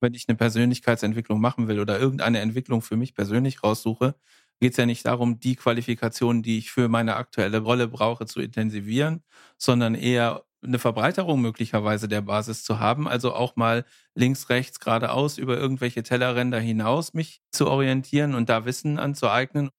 wenn 0.00 0.14
ich 0.14 0.28
eine 0.28 0.36
Persönlichkeitsentwicklung 0.36 1.40
machen 1.40 1.68
will 1.68 1.80
oder 1.80 1.98
irgendeine 1.98 2.40
Entwicklung 2.40 2.82
für 2.82 2.96
mich 2.96 3.14
persönlich 3.14 3.62
raussuche, 3.62 4.14
geht 4.60 4.72
es 4.72 4.76
ja 4.76 4.86
nicht 4.86 5.06
darum, 5.06 5.40
die 5.40 5.56
Qualifikationen, 5.56 6.42
die 6.42 6.58
ich 6.58 6.70
für 6.70 6.88
meine 6.88 7.16
aktuelle 7.16 7.58
Rolle 7.58 7.88
brauche, 7.88 8.26
zu 8.26 8.40
intensivieren, 8.40 9.22
sondern 9.56 9.94
eher 9.94 10.42
eine 10.62 10.78
Verbreiterung 10.78 11.40
möglicherweise 11.40 12.06
der 12.06 12.20
Basis 12.20 12.64
zu 12.64 12.78
haben, 12.78 13.08
also 13.08 13.32
auch 13.32 13.56
mal 13.56 13.84
links, 14.14 14.50
rechts, 14.50 14.78
geradeaus 14.78 15.38
über 15.38 15.56
irgendwelche 15.56 16.02
Tellerränder 16.02 16.60
hinaus 16.60 17.14
mich 17.14 17.40
zu 17.50 17.66
orientieren 17.66 18.34
und 18.34 18.50
da 18.50 18.66
Wissen 18.66 18.98
anzueignen. 18.98 19.70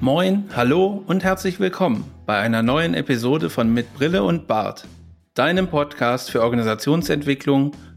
Moin, 0.00 0.48
hallo 0.56 1.04
und 1.06 1.22
herzlich 1.22 1.60
willkommen 1.60 2.04
bei 2.24 2.38
einer 2.38 2.62
neuen 2.62 2.94
Episode 2.94 3.50
von 3.50 3.72
Mit 3.72 3.92
Brille 3.94 4.22
und 4.22 4.46
Bart, 4.46 4.86
deinem 5.34 5.68
Podcast 5.68 6.30
für 6.30 6.42
Organisationsentwicklung, 6.42 7.72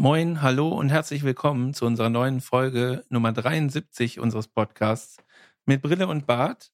Moin, 0.00 0.42
hallo 0.42 0.68
und 0.68 0.90
herzlich 0.90 1.24
willkommen 1.24 1.74
zu 1.74 1.84
unserer 1.84 2.08
neuen 2.08 2.40
Folge 2.40 3.04
Nummer 3.08 3.32
73 3.32 4.20
unseres 4.20 4.46
Podcasts 4.46 5.16
mit 5.66 5.82
Brille 5.82 6.06
und 6.06 6.24
Bart. 6.24 6.70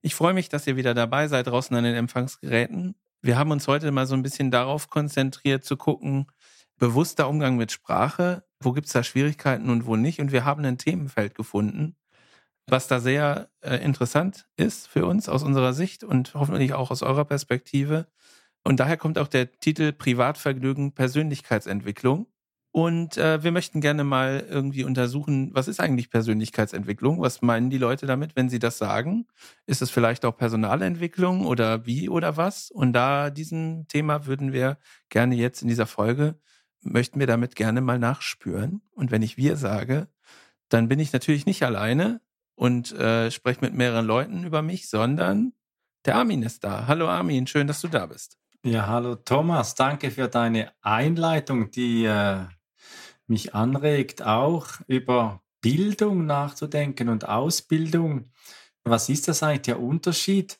Ich 0.00 0.14
freue 0.14 0.32
mich, 0.32 0.48
dass 0.48 0.66
ihr 0.66 0.76
wieder 0.76 0.94
dabei 0.94 1.28
seid 1.28 1.48
draußen 1.48 1.76
an 1.76 1.84
den 1.84 1.94
Empfangsgeräten. 1.94 2.94
Wir 3.20 3.36
haben 3.36 3.50
uns 3.50 3.68
heute 3.68 3.90
mal 3.92 4.06
so 4.06 4.14
ein 4.14 4.22
bisschen 4.22 4.50
darauf 4.50 4.88
konzentriert 4.88 5.66
zu 5.66 5.76
gucken, 5.76 6.28
bewusster 6.78 7.28
Umgang 7.28 7.58
mit 7.58 7.72
Sprache, 7.72 8.42
wo 8.58 8.72
gibt 8.72 8.86
es 8.86 8.94
da 8.94 9.02
Schwierigkeiten 9.02 9.68
und 9.68 9.84
wo 9.84 9.96
nicht. 9.96 10.18
Und 10.18 10.32
wir 10.32 10.46
haben 10.46 10.64
ein 10.64 10.78
Themenfeld 10.78 11.34
gefunden, 11.34 11.94
was 12.66 12.88
da 12.88 13.00
sehr 13.00 13.50
äh, 13.60 13.76
interessant 13.84 14.48
ist 14.56 14.88
für 14.88 15.04
uns 15.04 15.28
aus 15.28 15.42
unserer 15.42 15.74
Sicht 15.74 16.04
und 16.04 16.32
hoffentlich 16.32 16.72
auch 16.72 16.90
aus 16.90 17.02
eurer 17.02 17.26
Perspektive. 17.26 18.06
Und 18.64 18.80
daher 18.80 18.96
kommt 18.96 19.18
auch 19.18 19.28
der 19.28 19.52
Titel 19.52 19.92
Privatvergnügen 19.92 20.92
Persönlichkeitsentwicklung. 20.92 22.26
Und 22.76 23.16
äh, 23.16 23.42
wir 23.42 23.52
möchten 23.52 23.80
gerne 23.80 24.04
mal 24.04 24.44
irgendwie 24.50 24.84
untersuchen, 24.84 25.48
was 25.54 25.66
ist 25.66 25.80
eigentlich 25.80 26.10
Persönlichkeitsentwicklung? 26.10 27.22
Was 27.22 27.40
meinen 27.40 27.70
die 27.70 27.78
Leute 27.78 28.04
damit, 28.04 28.36
wenn 28.36 28.50
sie 28.50 28.58
das 28.58 28.76
sagen? 28.76 29.26
Ist 29.64 29.80
es 29.80 29.90
vielleicht 29.90 30.26
auch 30.26 30.36
Personalentwicklung 30.36 31.46
oder 31.46 31.86
wie 31.86 32.10
oder 32.10 32.36
was? 32.36 32.70
Und 32.70 32.92
da 32.92 33.30
diesem 33.30 33.88
Thema 33.88 34.26
würden 34.26 34.52
wir 34.52 34.76
gerne 35.08 35.36
jetzt 35.36 35.62
in 35.62 35.68
dieser 35.68 35.86
Folge, 35.86 36.38
möchten 36.82 37.18
wir 37.18 37.26
damit 37.26 37.56
gerne 37.56 37.80
mal 37.80 37.98
nachspüren. 37.98 38.82
Und 38.92 39.10
wenn 39.10 39.22
ich 39.22 39.38
wir 39.38 39.56
sage, 39.56 40.08
dann 40.68 40.88
bin 40.88 41.00
ich 41.00 41.14
natürlich 41.14 41.46
nicht 41.46 41.62
alleine 41.62 42.20
und 42.56 42.92
äh, 42.92 43.30
spreche 43.30 43.62
mit 43.62 43.72
mehreren 43.72 44.04
Leuten 44.04 44.44
über 44.44 44.60
mich, 44.60 44.90
sondern 44.90 45.54
der 46.04 46.16
Armin 46.16 46.42
ist 46.42 46.62
da. 46.62 46.86
Hallo 46.86 47.08
Armin, 47.08 47.46
schön, 47.46 47.68
dass 47.68 47.80
du 47.80 47.88
da 47.88 48.04
bist. 48.04 48.36
Ja, 48.62 48.86
hallo 48.86 49.14
Thomas, 49.14 49.76
danke 49.76 50.10
für 50.10 50.28
deine 50.28 50.72
Einleitung, 50.82 51.70
die 51.70 52.04
äh, 52.04 52.44
mich 53.26 53.54
anregt, 53.54 54.22
auch 54.22 54.68
über 54.86 55.42
Bildung 55.60 56.26
nachzudenken 56.26 57.08
und 57.08 57.28
Ausbildung. 57.28 58.30
Was 58.84 59.08
ist 59.08 59.28
das 59.28 59.42
eigentlich 59.42 59.62
der 59.62 59.80
Unterschied? 59.80 60.58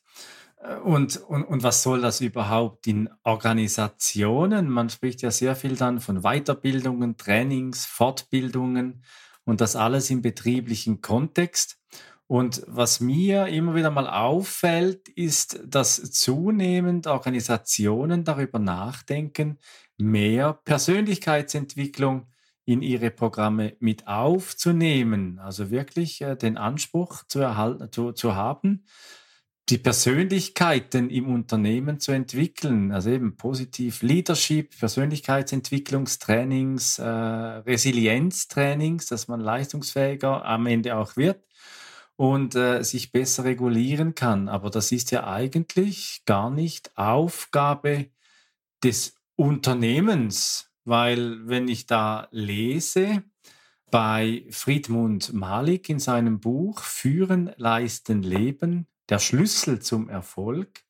Äh, 0.61 0.77
und, 0.77 1.17
und, 1.17 1.45
und 1.45 1.63
was 1.63 1.83
soll 1.83 2.01
das 2.01 2.21
überhaupt 2.21 2.87
in 2.87 3.09
Organisationen? 3.23 4.69
Man 4.69 4.91
spricht 4.91 5.23
ja 5.23 5.31
sehr 5.31 5.57
viel 5.57 5.77
dann 5.77 6.01
von 6.01 6.23
Weiterbildungen, 6.23 7.17
Trainings, 7.17 7.87
Fortbildungen 7.87 9.05
und 9.45 9.61
das 9.61 9.77
alles 9.77 10.11
im 10.11 10.23
betrieblichen 10.23 11.01
Kontext. 11.01 11.79
Und 12.29 12.65
was 12.67 12.99
mir 12.99 13.47
immer 13.47 13.77
wieder 13.77 13.91
mal 13.91 14.09
auffällt, 14.09 15.09
ist, 15.11 15.61
dass 15.65 16.11
zunehmend 16.11 17.07
Organisationen 17.07 18.25
darüber 18.25 18.59
nachdenken, 18.59 19.59
mehr 19.97 20.55
Persönlichkeitsentwicklung 20.65 22.27
in 22.67 22.83
ihre 22.83 23.11
Programme 23.11 23.75
mit 23.79 24.07
aufzunehmen. 24.07 25.39
Also 25.39 25.71
wirklich 25.71 26.21
äh, 26.21 26.37
den 26.37 26.59
Anspruch 26.59 27.23
zu, 27.29 27.39
erhalten, 27.39 27.91
zu, 27.91 28.13
zu 28.13 28.35
haben, 28.35 28.85
die 29.69 29.79
Persönlichkeiten 29.79 31.11
im 31.11 31.33
Unternehmen 31.33 32.01
zu 32.01 32.11
entwickeln. 32.13 32.93
Also 32.93 33.11
eben 33.11 33.37
positiv 33.37 34.03
Leadership, 34.03 34.79
Persönlichkeitsentwicklungstrainings, 34.79 36.99
äh, 36.99 37.05
Resilienztrainings, 37.05 39.07
dass 39.07 39.29
man 39.29 39.41
leistungsfähiger 39.41 40.45
am 40.45 40.67
Ende 40.67 40.97
auch 40.97 41.17
wird 41.17 41.45
und 42.17 42.57
äh, 42.57 42.83
sich 42.83 43.13
besser 43.13 43.45
regulieren 43.45 44.17
kann. 44.17 44.49
Aber 44.49 44.71
das 44.71 44.91
ist 44.91 45.13
ja 45.13 45.25
eigentlich 45.27 46.23
gar 46.27 46.51
nicht 46.51 46.99
Aufgabe 46.99 48.07
des 48.83 49.15
Unternehmens, 49.37 50.73
weil 50.87 51.47
wenn 51.47 51.69
ich 51.69 51.87
da 51.87 52.29
lese, 52.31 53.23
bei 53.91 54.45
Friedmund 54.51 55.33
Malik 55.33 55.89
in 55.89 55.99
seinem 55.99 56.41
Buch 56.41 56.81
Führen, 56.81 57.53
Leisten, 57.57 58.23
Leben, 58.23 58.87
der 59.09 59.19
Schlüssel 59.19 59.81
zum 59.81 60.09
Erfolg, 60.09 60.83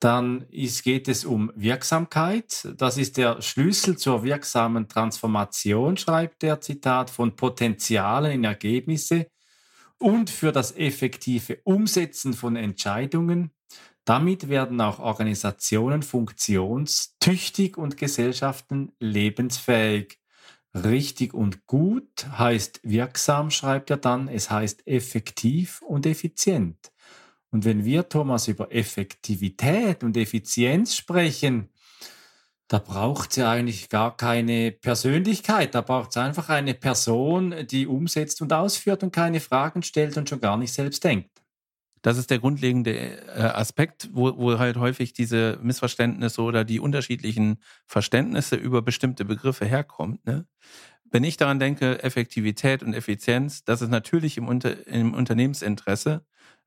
dann 0.00 0.42
ist, 0.50 0.84
geht 0.84 1.08
es 1.08 1.24
um 1.24 1.52
Wirksamkeit. 1.56 2.68
Das 2.76 2.96
ist 2.96 3.16
der 3.16 3.42
Schlüssel 3.42 3.98
zur 3.98 4.22
wirksamen 4.22 4.88
Transformation, 4.88 5.96
schreibt 5.96 6.42
der 6.42 6.60
Zitat, 6.60 7.10
von 7.10 7.34
Potenzialen 7.34 8.32
in 8.32 8.44
Ergebnisse 8.44 9.28
und 9.98 10.30
für 10.30 10.52
das 10.52 10.76
effektive 10.76 11.60
Umsetzen 11.64 12.32
von 12.32 12.54
Entscheidungen 12.54 13.50
damit 14.08 14.48
werden 14.48 14.80
auch 14.80 15.00
Organisationen 15.00 16.02
funktionstüchtig 16.02 17.76
und 17.76 17.98
Gesellschaften 17.98 18.92
lebensfähig. 19.00 20.18
Richtig 20.74 21.34
und 21.34 21.66
gut 21.66 22.26
heißt 22.26 22.80
wirksam, 22.84 23.50
schreibt 23.50 23.90
er 23.90 23.98
dann. 23.98 24.28
Es 24.28 24.50
heißt 24.50 24.86
effektiv 24.86 25.82
und 25.82 26.06
effizient. 26.06 26.90
Und 27.50 27.66
wenn 27.66 27.84
wir, 27.84 28.08
Thomas, 28.08 28.48
über 28.48 28.72
Effektivität 28.72 30.02
und 30.02 30.16
Effizienz 30.16 30.96
sprechen, 30.96 31.68
da 32.68 32.78
braucht 32.78 33.30
es 33.30 33.36
ja 33.36 33.50
eigentlich 33.50 33.90
gar 33.90 34.16
keine 34.16 34.72
Persönlichkeit. 34.72 35.74
Da 35.74 35.82
braucht 35.82 36.10
es 36.10 36.16
einfach 36.16 36.48
eine 36.48 36.74
Person, 36.74 37.54
die 37.66 37.86
umsetzt 37.86 38.40
und 38.40 38.54
ausführt 38.54 39.02
und 39.02 39.12
keine 39.12 39.40
Fragen 39.40 39.82
stellt 39.82 40.16
und 40.16 40.28
schon 40.30 40.40
gar 40.40 40.56
nicht 40.56 40.72
selbst 40.72 41.04
denkt. 41.04 41.30
Das 42.02 42.18
ist 42.18 42.30
der 42.30 42.38
grundlegende 42.38 42.92
äh, 42.94 43.40
Aspekt, 43.40 44.08
wo, 44.12 44.36
wo 44.36 44.58
halt 44.58 44.76
häufig 44.76 45.12
diese 45.12 45.58
Missverständnisse 45.62 46.42
oder 46.42 46.64
die 46.64 46.80
unterschiedlichen 46.80 47.58
Verständnisse 47.86 48.56
über 48.56 48.82
bestimmte 48.82 49.24
Begriffe 49.24 49.64
herkommt. 49.64 50.24
Ne? 50.26 50.46
Wenn 51.10 51.24
ich 51.24 51.36
daran 51.36 51.58
denke, 51.58 52.02
Effektivität 52.02 52.82
und 52.82 52.94
Effizienz, 52.94 53.64
das 53.64 53.82
ist 53.82 53.90
natürlich 53.90 54.36
im, 54.36 54.46
Unter 54.48 54.86
im 54.86 55.14
Unternehmensinteresse 55.14 56.24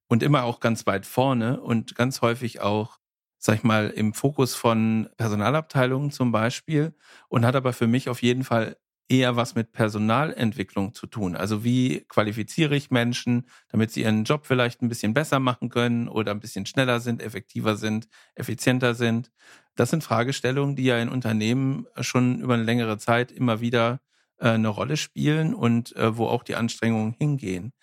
und 0.07 0.23
immer 0.23 0.43
auch 0.43 0.59
ganz 0.59 0.85
weit 0.87 1.05
vorne 1.05 1.61
und 1.61 1.95
ganz 1.95 2.21
häufig 2.21 2.61
auch, 2.61 2.97
sag 3.37 3.57
ich 3.57 3.63
mal, 3.63 3.89
im 3.89 4.13
Fokus 4.13 4.55
von 4.55 5.09
Personalabteilungen 5.17 6.11
zum 6.11 6.31
Beispiel 6.31 6.95
und 7.29 7.45
hat 7.45 7.55
aber 7.55 7.73
für 7.73 7.87
mich 7.87 8.09
auf 8.09 8.21
jeden 8.21 8.43
Fall 8.43 8.77
eher 9.11 9.35
was 9.35 9.55
mit 9.55 9.73
Personalentwicklung 9.73 10.93
zu 10.93 11.05
tun. 11.05 11.35
Also 11.35 11.65
wie 11.65 12.05
qualifiziere 12.07 12.77
ich 12.77 12.91
Menschen, 12.91 13.45
damit 13.67 13.91
sie 13.91 14.03
ihren 14.03 14.23
Job 14.23 14.45
vielleicht 14.45 14.81
ein 14.81 14.87
bisschen 14.87 15.13
besser 15.13 15.39
machen 15.39 15.67
können 15.67 16.07
oder 16.07 16.31
ein 16.31 16.39
bisschen 16.39 16.65
schneller 16.65 17.01
sind, 17.01 17.21
effektiver 17.21 17.75
sind, 17.75 18.07
effizienter 18.35 18.95
sind. 18.95 19.29
Das 19.75 19.89
sind 19.89 20.03
Fragestellungen, 20.03 20.77
die 20.77 20.85
ja 20.85 20.97
in 20.97 21.09
Unternehmen 21.09 21.87
schon 21.99 22.39
über 22.39 22.53
eine 22.53 22.63
längere 22.63 22.97
Zeit 22.97 23.33
immer 23.33 23.59
wieder 23.59 23.99
äh, 24.37 24.51
eine 24.51 24.69
Rolle 24.69 24.95
spielen 24.95 25.53
und 25.53 25.93
äh, 25.97 26.17
wo 26.17 26.27
auch 26.27 26.43
die 26.43 26.55
Anstrengungen 26.55 27.11
hingehen. 27.11 27.73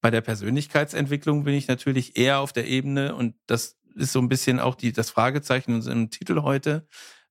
Bei 0.00 0.12
der 0.12 0.20
Persönlichkeitsentwicklung 0.20 1.42
bin 1.42 1.54
ich 1.54 1.66
natürlich 1.66 2.16
eher 2.16 2.38
auf 2.38 2.52
der 2.52 2.68
Ebene 2.68 3.16
und 3.16 3.34
das 3.46 3.76
ist 3.96 4.12
so 4.12 4.20
ein 4.20 4.28
bisschen 4.28 4.60
auch 4.60 4.76
die, 4.76 4.92
das 4.92 5.10
Fragezeichen 5.10 5.70
in 5.72 5.76
unserem 5.78 6.10
Titel 6.10 6.42
heute. 6.42 6.86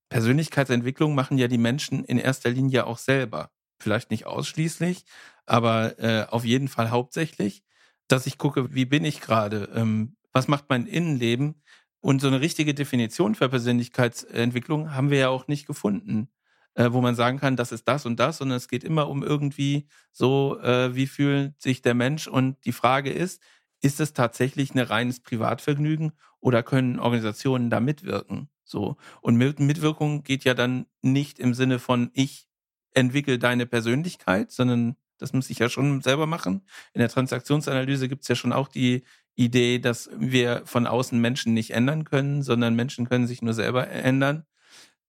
Persönlichkeitsentwicklung 0.10 1.16
machen 1.16 1.38
ja 1.38 1.48
die 1.48 1.58
Menschen 1.58 2.04
in 2.06 2.18
erster 2.18 2.50
Linie 2.50 2.86
auch 2.88 2.98
selber. 2.98 3.52
Vielleicht 3.80 4.12
nicht 4.12 4.26
ausschließlich, 4.26 5.06
aber 5.46 6.00
äh, 6.00 6.26
auf 6.30 6.46
jeden 6.46 6.68
Fall 6.68 6.92
hauptsächlich, 6.92 7.64
dass 8.08 8.26
ich 8.28 8.38
gucke, 8.38 8.74
wie 8.74 8.86
bin 8.86 9.04
ich 9.06 9.20
gerade, 9.22 9.70
ähm, 9.76 10.16
was 10.32 10.48
macht 10.48 10.66
mein 10.70 10.86
Innenleben. 10.86 11.62
Und 12.02 12.22
so 12.22 12.28
eine 12.28 12.40
richtige 12.42 12.74
Definition 12.76 13.34
für 13.36 13.50
Persönlichkeitsentwicklung 13.50 14.94
haben 14.94 15.10
wir 15.10 15.18
ja 15.20 15.30
auch 15.30 15.48
nicht 15.48 15.66
gefunden. 15.68 16.30
äh, 16.76 16.92
wo 16.92 17.02
man 17.02 17.16
sagen 17.16 17.40
kann, 17.40 17.56
das 17.56 17.72
ist 17.72 17.88
das 17.88 18.06
und 18.06 18.20
das, 18.20 18.38
sondern 18.38 18.58
es 18.58 18.68
geht 18.68 18.84
immer 18.84 19.08
um 19.10 19.24
irgendwie 19.24 19.88
so, 20.12 20.60
äh, 20.62 20.94
wie 20.96 21.08
fühlt 21.08 21.62
sich 21.62 21.82
der 21.82 21.94
Mensch 21.94 22.28
und 22.28 22.64
die 22.66 22.74
Frage 22.74 23.12
ist, 23.12 23.42
ist 23.82 24.00
es 24.02 24.14
tatsächlich 24.14 24.74
ein 24.76 24.80
reines 24.80 25.22
Privatvergnügen 25.22 26.12
oder 26.42 26.64
können 26.64 27.00
Organisationen 27.00 27.70
da 27.70 27.80
mitwirken? 27.80 28.50
So. 28.66 28.98
Und 29.22 29.38
Mitwirkung 29.38 30.24
geht 30.24 30.44
ja 30.44 30.54
dann 30.54 30.88
nicht 31.02 31.40
im 31.40 31.54
Sinne 31.54 31.80
von 31.80 32.12
ich 32.14 32.48
entwickle 32.94 33.40
deine 33.40 33.66
Persönlichkeit, 33.66 34.52
sondern 34.52 34.96
das 35.18 35.34
muss 35.34 35.50
ich 35.50 35.60
ja 35.60 35.70
schon 35.70 36.02
selber 36.02 36.26
machen. 36.28 36.64
In 36.94 37.00
der 37.00 37.10
Transaktionsanalyse 37.10 38.10
gibt 38.10 38.24
es 38.24 38.28
ja 38.28 38.36
schon 38.36 38.52
auch 38.52 38.68
die 38.68 39.04
Idee, 39.36 39.80
dass 39.80 40.10
wir 40.18 40.64
von 40.66 40.88
außen 40.88 41.20
Menschen 41.20 41.54
nicht 41.54 41.72
ändern 41.72 42.04
können, 42.06 42.42
sondern 42.42 42.76
Menschen 42.76 43.08
können 43.08 43.28
sich 43.28 43.42
nur 43.42 43.54
selber 43.54 43.88
ändern. 43.90 44.46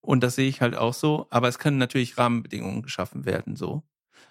Und 0.01 0.23
das 0.23 0.37
sehe 0.37 0.49
ich 0.49 0.61
halt 0.61 0.77
auch 0.77 0.95
so. 0.95 1.27
Aber 1.31 1.49
es 1.49 1.59
können 1.59 1.79
natürlich 1.79 2.19
Rahmenbedingungen 2.19 2.83
geschaffen 2.83 3.25
werden, 3.25 3.57
so. 3.57 3.83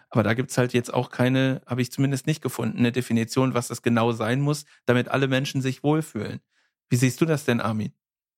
Aber 0.09 0.23
da 0.23 0.33
gibt's 0.33 0.57
halt 0.57 0.73
jetzt 0.73 0.93
auch 0.93 1.09
keine, 1.09 1.61
habe 1.65 1.81
ich 1.81 1.91
zumindest 1.91 2.27
nicht 2.27 2.41
gefunden, 2.41 2.79
eine 2.79 2.91
Definition, 2.91 3.53
was 3.53 3.67
das 3.67 3.81
genau 3.81 4.11
sein 4.13 4.41
muss, 4.41 4.65
damit 4.85 5.09
alle 5.09 5.27
Menschen 5.27 5.61
sich 5.61 5.83
wohlfühlen. 5.83 6.39
Wie 6.89 6.95
siehst 6.95 7.19
du 7.21 7.25
das 7.25 7.45
denn, 7.45 7.59
Armin? 7.61 7.93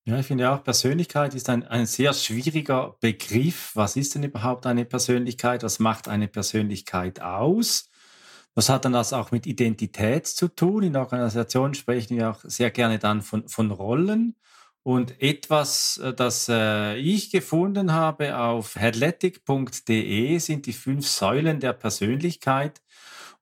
Ja, 0.08 0.18
ich 0.18 0.26
finde 0.26 0.50
auch, 0.50 0.64
Persönlichkeit 0.64 1.34
ist 1.34 1.50
ein, 1.50 1.66
ein 1.68 1.84
sehr 1.84 2.14
schwieriger 2.14 2.96
Begriff. 2.98 3.72
Was 3.74 3.94
ist 3.94 4.14
denn 4.14 4.22
überhaupt 4.22 4.64
eine 4.64 4.86
Persönlichkeit? 4.86 5.62
Was 5.62 5.80
macht 5.80 6.08
eine 6.08 6.28
Persönlichkeit 6.28 7.20
aus? 7.20 7.90
Was 8.54 8.70
hat 8.70 8.86
dann 8.86 8.94
das 8.94 9.12
auch 9.12 9.32
mit 9.32 9.46
Identität 9.46 10.26
zu 10.26 10.48
tun? 10.48 10.82
In 10.84 10.96
Organisationen 10.96 11.74
sprechen 11.74 12.16
wir 12.16 12.30
auch 12.30 12.40
sehr 12.42 12.70
gerne 12.70 12.98
dann 12.98 13.20
von, 13.20 13.50
von 13.50 13.70
Rollen. 13.70 14.34
Und 14.82 15.20
etwas, 15.20 15.98
äh, 15.98 16.14
das 16.14 16.48
äh, 16.48 16.96
ich 16.96 17.30
gefunden 17.30 17.92
habe 17.92 18.38
auf 18.38 18.76
headletic.de, 18.76 20.38
sind 20.38 20.64
die 20.64 20.72
fünf 20.72 21.06
Säulen 21.06 21.60
der 21.60 21.74
Persönlichkeit. 21.74 22.80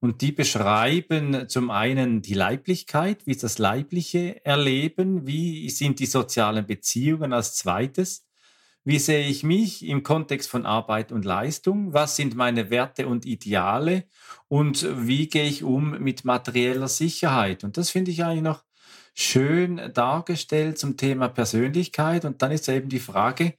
Und 0.01 0.21
die 0.21 0.33
beschreiben 0.33 1.49
zum 1.49 1.71
einen 1.71 2.21
die 2.21 2.35
Leiblichkeit, 2.35 3.27
wie 3.27 3.31
ist 3.31 3.43
das 3.43 3.59
leibliche 3.59 4.45
Erleben, 4.45 5.27
wie 5.27 5.71
sind 5.71 6.01
die 6.01 6.07
sozialen 6.07 6.67
Beziehungen 6.67 7.33
als 7.33 7.55
zweites, 7.55 8.27
wie 8.85 8.99
sehe 8.99 9.27
ich 9.27 9.43
mich 9.43 9.85
im 9.85 10.03
Kontext 10.03 10.49
von 10.49 10.65
Arbeit 10.65 11.11
und 11.13 11.25
Leistung, 11.25 11.93
was 11.93 12.15
sind 12.15 12.37
meine 12.37 12.71
Werte 12.71 13.09
und 13.09 13.27
Ideale 13.27 14.05
und 14.49 14.87
wie 15.07 15.29
gehe 15.29 15.49
ich 15.49 15.65
um 15.65 15.99
mit 15.99 16.25
materieller 16.25 16.89
Sicherheit. 16.89 17.65
Und 17.65 17.79
das 17.79 17.91
finde 17.91 18.13
ich 18.13 18.23
eigentlich 18.23 18.43
noch 18.43 18.63
schön 19.15 19.93
dargestellt 19.95 20.79
zum 20.79 20.97
Thema 20.97 21.29
Persönlichkeit. 21.29 22.25
Und 22.25 22.43
dann 22.43 22.53
ist 22.53 22.69
eben 22.69 22.89
die 22.89 23.01
Frage, 23.01 23.55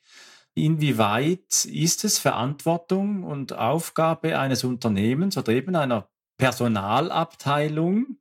inwieweit 0.54 1.66
ist 1.66 2.06
es 2.06 2.20
Verantwortung 2.20 3.24
und 3.24 3.54
Aufgabe 3.54 4.40
eines 4.40 4.64
Unternehmens 4.64 5.38
oder 5.38 5.52
eben 5.52 5.76
einer 5.76 6.08
Personalabteilung, 6.38 8.18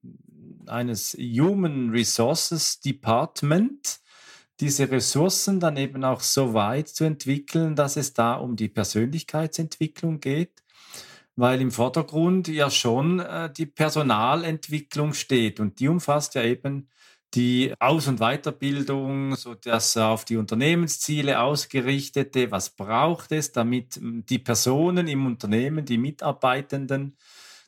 eines 0.67 1.13
Human 1.15 1.91
Resources 1.91 2.81
Department, 2.81 4.01
diese 4.61 4.91
Ressourcen 4.91 5.61
dann 5.61 5.77
eben 5.77 6.03
auch 6.05 6.21
so 6.21 6.55
weit 6.55 6.89
zu 6.89 7.05
entwickeln, 7.05 7.77
dass 7.77 7.97
es 7.97 8.15
da 8.15 8.35
um 8.35 8.57
die 8.57 8.69
Persönlichkeitsentwicklung 8.69 10.21
geht, 10.21 10.63
weil 11.37 11.61
im 11.61 11.71
Vordergrund 11.71 12.49
ja 12.49 12.71
schon 12.71 13.21
äh, 13.21 13.53
die 13.53 13.67
Personalentwicklung 13.67 15.13
steht. 15.13 15.61
Und 15.61 15.79
die 15.79 15.89
umfasst 15.89 16.35
ja 16.35 16.43
eben 16.43 16.89
die 17.35 17.75
Aus- 17.79 18.09
und 18.09 18.21
Weiterbildung, 18.21 19.37
so 19.37 19.55
das 19.55 19.97
auf 19.99 20.25
die 20.25 20.39
Unternehmensziele 20.39 21.41
ausgerichtete, 21.41 22.51
was 22.51 22.71
braucht 22.71 23.33
es, 23.33 23.53
damit 23.53 23.99
die 24.01 24.39
Personen 24.39 25.07
im 25.07 25.27
Unternehmen, 25.27 25.85
die 25.85 25.99
Mitarbeitenden, 25.99 27.17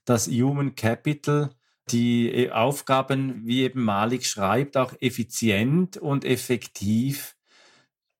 das 0.08 0.28
Human 0.28 0.74
Capital, 0.74 1.50
die 1.90 2.30
äh, 2.30 2.50
Aufgaben, 2.50 3.46
wie 3.46 3.62
eben 3.62 3.82
Malik 3.82 4.24
schreibt, 4.24 4.76
auch 4.76 4.94
effizient 5.00 5.96
und 5.96 6.24
effektiv 6.24 7.36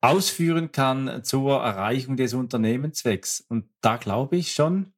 ausführen 0.00 0.70
kann 0.70 1.24
zur 1.24 1.60
Erreichung 1.60 2.16
des 2.16 2.34
Unternehmenszwecks. 2.34 3.44
Und 3.48 3.68
da 3.80 3.96
glaube 3.96 4.36
ich 4.36 4.52
schon, 4.52 4.92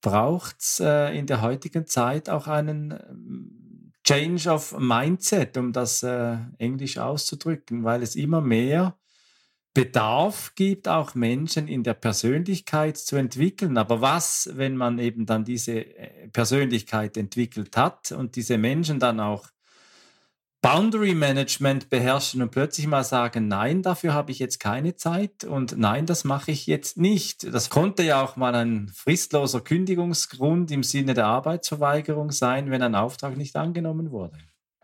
braucht 0.00 0.56
es 0.60 0.80
äh, 0.80 1.16
in 1.16 1.26
der 1.26 1.40
heutigen 1.40 1.86
Zeit 1.86 2.28
auch 2.28 2.46
einen 2.46 2.90
ähm, 2.92 3.92
Change 4.04 4.50
of 4.50 4.78
Mindset, 4.78 5.56
um 5.56 5.72
das 5.72 6.02
äh, 6.02 6.36
Englisch 6.58 6.98
auszudrücken, 6.98 7.84
weil 7.84 8.02
es 8.02 8.16
immer 8.16 8.40
mehr 8.40 8.98
Bedarf 9.74 10.54
gibt, 10.54 10.86
auch 10.86 11.16
Menschen 11.16 11.66
in 11.66 11.82
der 11.82 11.94
Persönlichkeit 11.94 12.96
zu 12.96 13.16
entwickeln. 13.16 13.76
Aber 13.76 14.00
was, 14.00 14.48
wenn 14.54 14.76
man 14.76 15.00
eben 15.00 15.26
dann 15.26 15.44
diese 15.44 15.84
äh, 15.84 16.28
Persönlichkeit 16.28 17.16
entwickelt 17.16 17.76
hat 17.76 18.12
und 18.12 18.36
diese 18.36 18.56
Menschen 18.56 19.00
dann 19.00 19.18
auch 19.18 19.48
Boundary 20.62 21.14
Management 21.14 21.90
beherrschen 21.90 22.40
und 22.40 22.50
plötzlich 22.50 22.86
mal 22.86 23.04
sagen, 23.04 23.48
nein, 23.48 23.82
dafür 23.82 24.14
habe 24.14 24.30
ich 24.30 24.38
jetzt 24.38 24.60
keine 24.60 24.96
Zeit 24.96 25.44
und 25.44 25.76
nein, 25.76 26.06
das 26.06 26.24
mache 26.24 26.52
ich 26.52 26.66
jetzt 26.66 26.96
nicht. 26.96 27.52
Das 27.52 27.68
konnte 27.68 28.02
ja 28.02 28.24
auch 28.24 28.36
mal 28.36 28.54
ein 28.54 28.88
fristloser 28.88 29.60
Kündigungsgrund 29.60 30.70
im 30.70 30.82
Sinne 30.82 31.12
der 31.12 31.26
Arbeitsverweigerung 31.26 32.30
sein, 32.30 32.70
wenn 32.70 32.80
ein 32.80 32.94
Auftrag 32.94 33.36
nicht 33.36 33.56
angenommen 33.56 34.10
wurde. 34.10 34.38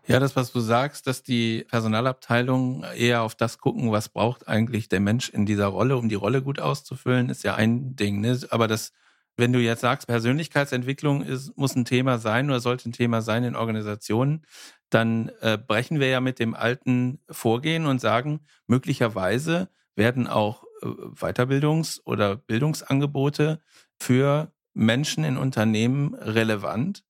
Ja, 0.07 0.19
das, 0.19 0.35
was 0.35 0.51
du 0.51 0.59
sagst, 0.59 1.05
dass 1.05 1.21
die 1.21 1.63
Personalabteilung 1.69 2.83
eher 2.95 3.21
auf 3.21 3.35
das 3.35 3.59
gucken, 3.59 3.91
was 3.91 4.09
braucht 4.09 4.47
eigentlich 4.47 4.89
der 4.89 4.99
Mensch 4.99 5.29
in 5.29 5.45
dieser 5.45 5.67
Rolle, 5.67 5.95
um 5.97 6.09
die 6.09 6.15
Rolle 6.15 6.41
gut 6.41 6.59
auszufüllen, 6.59 7.29
ist 7.29 7.43
ja 7.43 7.55
ein 7.55 7.95
Ding. 7.95 8.19
Ne? 8.19 8.39
Aber 8.49 8.67
das, 8.67 8.93
wenn 9.37 9.53
du 9.53 9.59
jetzt 9.59 9.81
sagst, 9.81 10.07
Persönlichkeitsentwicklung 10.07 11.21
ist, 11.21 11.55
muss 11.55 11.75
ein 11.75 11.85
Thema 11.85 12.17
sein 12.17 12.49
oder 12.49 12.59
sollte 12.59 12.89
ein 12.89 12.93
Thema 12.93 13.21
sein 13.21 13.43
in 13.43 13.55
Organisationen, 13.55 14.43
dann 14.89 15.31
äh, 15.41 15.57
brechen 15.57 15.99
wir 15.99 16.07
ja 16.07 16.19
mit 16.19 16.39
dem 16.39 16.55
alten 16.55 17.19
Vorgehen 17.29 17.85
und 17.85 18.01
sagen, 18.01 18.41
möglicherweise 18.67 19.69
werden 19.95 20.27
auch 20.27 20.63
äh, 20.81 20.87
Weiterbildungs- 20.87 22.01
oder 22.03 22.35
Bildungsangebote 22.35 23.61
für 23.99 24.51
Menschen 24.73 25.23
in 25.23 25.37
Unternehmen 25.37 26.15
relevant 26.15 27.03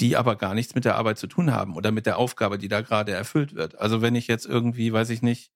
die 0.00 0.16
aber 0.16 0.36
gar 0.36 0.54
nichts 0.54 0.74
mit 0.74 0.84
der 0.84 0.96
Arbeit 0.96 1.18
zu 1.18 1.26
tun 1.26 1.52
haben 1.52 1.74
oder 1.74 1.90
mit 1.90 2.06
der 2.06 2.18
Aufgabe, 2.18 2.58
die 2.58 2.68
da 2.68 2.80
gerade 2.80 3.12
erfüllt 3.12 3.54
wird. 3.54 3.78
Also 3.78 4.00
wenn 4.02 4.14
ich 4.14 4.28
jetzt 4.28 4.46
irgendwie, 4.46 4.92
weiß 4.92 5.10
ich 5.10 5.22
nicht, 5.22 5.50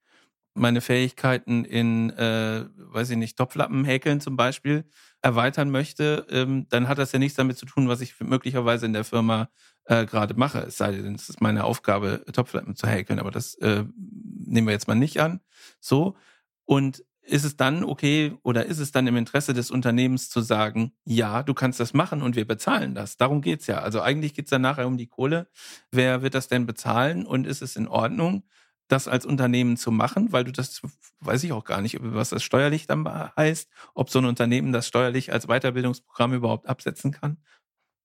meine 0.54 0.80
Fähigkeiten 0.80 1.64
in, 1.64 2.10
äh, 2.10 2.66
weiß 2.76 3.10
ich 3.10 3.16
nicht, 3.16 3.38
Topflappen 3.38 3.84
häkeln 3.84 4.20
zum 4.20 4.36
Beispiel 4.36 4.84
erweitern 5.22 5.70
möchte, 5.70 6.26
ähm, 6.30 6.66
dann 6.68 6.88
hat 6.88 6.98
das 6.98 7.12
ja 7.12 7.18
nichts 7.18 7.36
damit 7.36 7.56
zu 7.56 7.64
tun, 7.64 7.88
was 7.88 8.00
ich 8.00 8.20
möglicherweise 8.20 8.84
in 8.86 8.92
der 8.92 9.04
Firma 9.04 9.48
äh, 9.86 10.04
gerade 10.04 10.34
mache. 10.34 10.58
Es 10.60 10.76
sei 10.76 10.92
denn, 10.92 11.14
es 11.14 11.28
ist 11.28 11.40
meine 11.40 11.64
Aufgabe, 11.64 12.24
Topflappen 12.32 12.76
zu 12.76 12.86
häkeln, 12.86 13.18
aber 13.18 13.30
das 13.30 13.54
äh, 13.56 13.84
nehmen 13.96 14.66
wir 14.66 14.72
jetzt 14.72 14.88
mal 14.88 14.94
nicht 14.94 15.20
an. 15.20 15.40
So. 15.80 16.16
Und 16.64 17.02
ist 17.24 17.44
es 17.44 17.56
dann 17.56 17.84
okay 17.84 18.34
oder 18.42 18.66
ist 18.66 18.78
es 18.78 18.90
dann 18.92 19.06
im 19.06 19.16
Interesse 19.16 19.54
des 19.54 19.70
Unternehmens 19.70 20.28
zu 20.28 20.40
sagen, 20.40 20.92
ja, 21.04 21.42
du 21.42 21.54
kannst 21.54 21.78
das 21.80 21.94
machen 21.94 22.22
und 22.22 22.36
wir 22.36 22.46
bezahlen 22.46 22.94
das? 22.94 23.16
Darum 23.16 23.42
geht's 23.42 23.66
ja. 23.66 23.78
Also 23.80 24.00
eigentlich 24.00 24.34
geht's 24.34 24.50
dann 24.50 24.62
nachher 24.62 24.86
um 24.86 24.96
die 24.96 25.06
Kohle. 25.06 25.48
Wer 25.90 26.22
wird 26.22 26.34
das 26.34 26.48
denn 26.48 26.66
bezahlen 26.66 27.24
und 27.24 27.46
ist 27.46 27.62
es 27.62 27.76
in 27.76 27.86
Ordnung, 27.88 28.44
das 28.88 29.08
als 29.08 29.24
Unternehmen 29.24 29.76
zu 29.76 29.92
machen? 29.92 30.32
Weil 30.32 30.44
du 30.44 30.52
das, 30.52 30.82
weiß 31.20 31.44
ich 31.44 31.52
auch 31.52 31.64
gar 31.64 31.80
nicht, 31.80 31.98
was 32.00 32.30
das 32.30 32.42
steuerlich 32.42 32.86
dann 32.86 33.06
heißt, 33.36 33.70
ob 33.94 34.10
so 34.10 34.18
ein 34.18 34.24
Unternehmen 34.24 34.72
das 34.72 34.88
steuerlich 34.88 35.32
als 35.32 35.46
Weiterbildungsprogramm 35.46 36.34
überhaupt 36.34 36.66
absetzen 36.68 37.12
kann. 37.12 37.38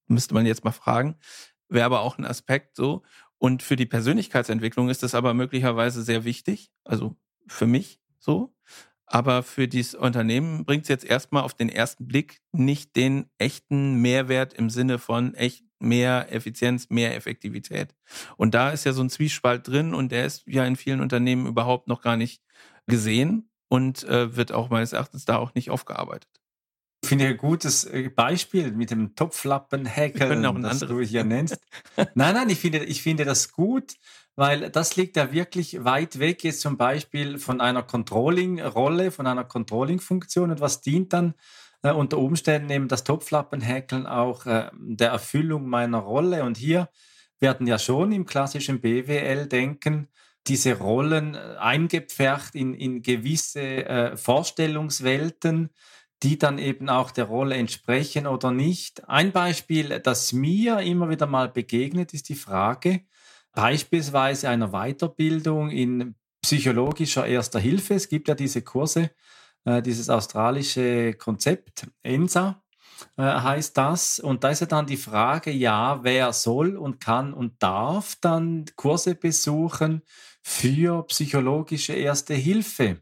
Müsste 0.07 0.33
man 0.35 0.45
jetzt 0.45 0.63
mal 0.63 0.71
fragen. 0.71 1.17
Wäre 1.69 1.85
aber 1.85 2.01
auch 2.01 2.17
ein 2.17 2.25
Aspekt 2.25 2.75
so. 2.75 3.03
Und 3.39 3.63
für 3.63 3.75
die 3.75 3.85
Persönlichkeitsentwicklung 3.85 4.89
ist 4.89 5.03
das 5.03 5.15
aber 5.15 5.33
möglicherweise 5.33 6.03
sehr 6.03 6.23
wichtig. 6.23 6.71
Also 6.83 7.15
für 7.47 7.67
mich 7.67 7.99
so. 8.19 8.53
Aber 9.07 9.41
für 9.41 9.69
dieses 9.69 9.95
Unternehmen 9.95 10.65
bringt 10.65 10.83
es 10.83 10.89
jetzt 10.89 11.05
erstmal 11.05 11.43
auf 11.43 11.53
den 11.53 11.69
ersten 11.69 12.07
Blick 12.07 12.41
nicht 12.51 12.95
den 12.97 13.29
echten 13.37 14.01
Mehrwert 14.01 14.53
im 14.53 14.69
Sinne 14.69 14.99
von 14.99 15.33
echt 15.33 15.63
mehr 15.79 16.31
Effizienz, 16.33 16.89
mehr 16.89 17.15
Effektivität. 17.15 17.95
Und 18.35 18.53
da 18.53 18.71
ist 18.71 18.83
ja 18.83 18.91
so 18.93 19.01
ein 19.01 19.09
Zwiespalt 19.09 19.67
drin 19.67 19.93
und 19.93 20.11
der 20.11 20.25
ist 20.25 20.45
ja 20.47 20.65
in 20.65 20.75
vielen 20.75 21.01
Unternehmen 21.01 21.47
überhaupt 21.47 21.87
noch 21.87 22.01
gar 22.01 22.17
nicht 22.17 22.43
gesehen 22.87 23.49
und 23.69 24.03
äh, 24.03 24.35
wird 24.35 24.51
auch 24.51 24.69
meines 24.69 24.93
Erachtens 24.93 25.25
da 25.25 25.37
auch 25.37 25.53
nicht 25.55 25.69
aufgearbeitet. 25.69 26.29
Ich 27.03 27.09
finde 27.09 27.27
ein 27.27 27.37
gutes 27.37 27.85
äh, 27.85 28.09
Beispiel 28.09 28.71
mit 28.71 28.91
dem 28.91 29.15
Topflappen-Häkeln, 29.15 30.61
das 30.61 30.79
du 30.79 30.99
hier 30.99 31.23
nennst. 31.23 31.59
nein, 32.15 32.35
nein, 32.35 32.49
ich 32.49 32.59
finde, 32.59 32.83
ich 32.83 33.01
finde 33.01 33.23
das 33.23 33.51
gut, 33.51 33.93
weil 34.35 34.69
das 34.69 34.95
liegt 34.95 35.15
ja 35.15 35.31
wirklich 35.31 35.83
weit 35.83 36.19
weg 36.19 36.43
jetzt 36.43 36.61
zum 36.61 36.77
Beispiel 36.77 37.37
von 37.39 37.61
einer 37.61 37.83
Controlling-Rolle, 37.83 39.11
von 39.11 39.27
einer 39.27 39.43
Controlling-Funktion 39.43 40.51
und 40.51 40.59
was 40.59 40.81
dient 40.81 41.13
dann 41.13 41.33
äh, 41.83 41.91
unter 41.91 42.17
Umständen 42.17 42.69
eben 42.69 42.87
das 42.87 43.03
Topflappenhäkeln 43.03 44.05
auch 44.05 44.45
äh, 44.45 44.69
der 44.73 45.09
Erfüllung 45.09 45.67
meiner 45.67 45.99
Rolle 45.99 46.43
und 46.43 46.57
hier 46.57 46.89
werden 47.39 47.67
ja 47.67 47.77
schon 47.77 48.11
im 48.11 48.25
klassischen 48.25 48.81
BWL 48.81 49.47
denken, 49.47 50.07
diese 50.47 50.77
Rollen 50.77 51.35
äh, 51.35 51.55
eingepfercht 51.59 52.55
in, 52.55 52.73
in 52.73 53.01
gewisse 53.01 53.61
äh, 53.61 54.17
Vorstellungswelten, 54.17 55.69
die 56.23 56.37
dann 56.37 56.57
eben 56.57 56.89
auch 56.89 57.11
der 57.11 57.25
Rolle 57.25 57.55
entsprechen 57.55 58.27
oder 58.27 58.51
nicht. 58.51 59.07
Ein 59.07 59.31
Beispiel, 59.31 59.99
das 59.99 60.33
mir 60.33 60.79
immer 60.79 61.09
wieder 61.09 61.27
mal 61.27 61.49
begegnet, 61.49 62.13
ist 62.13 62.29
die 62.29 62.35
Frage 62.35 63.01
beispielsweise 63.53 64.49
einer 64.49 64.69
Weiterbildung 64.69 65.69
in 65.69 66.15
psychologischer 66.41 67.25
Erster 67.25 67.59
Hilfe. 67.59 67.95
Es 67.95 68.09
gibt 68.09 68.27
ja 68.27 68.35
diese 68.35 68.61
Kurse, 68.61 69.11
äh, 69.65 69.81
dieses 69.81 70.09
australische 70.09 71.13
Konzept, 71.13 71.87
ENSA 72.03 72.61
äh, 73.17 73.23
heißt 73.23 73.77
das. 73.77 74.19
Und 74.19 74.43
da 74.43 74.49
ist 74.49 74.61
ja 74.61 74.67
dann 74.67 74.85
die 74.85 74.97
Frage, 74.97 75.51
ja, 75.51 76.03
wer 76.03 76.33
soll 76.33 76.77
und 76.77 76.99
kann 76.99 77.33
und 77.33 77.61
darf 77.61 78.15
dann 78.21 78.65
Kurse 78.75 79.15
besuchen 79.15 80.01
für 80.41 81.03
psychologische 81.07 81.93
Erste 81.93 82.33
Hilfe? 82.33 83.01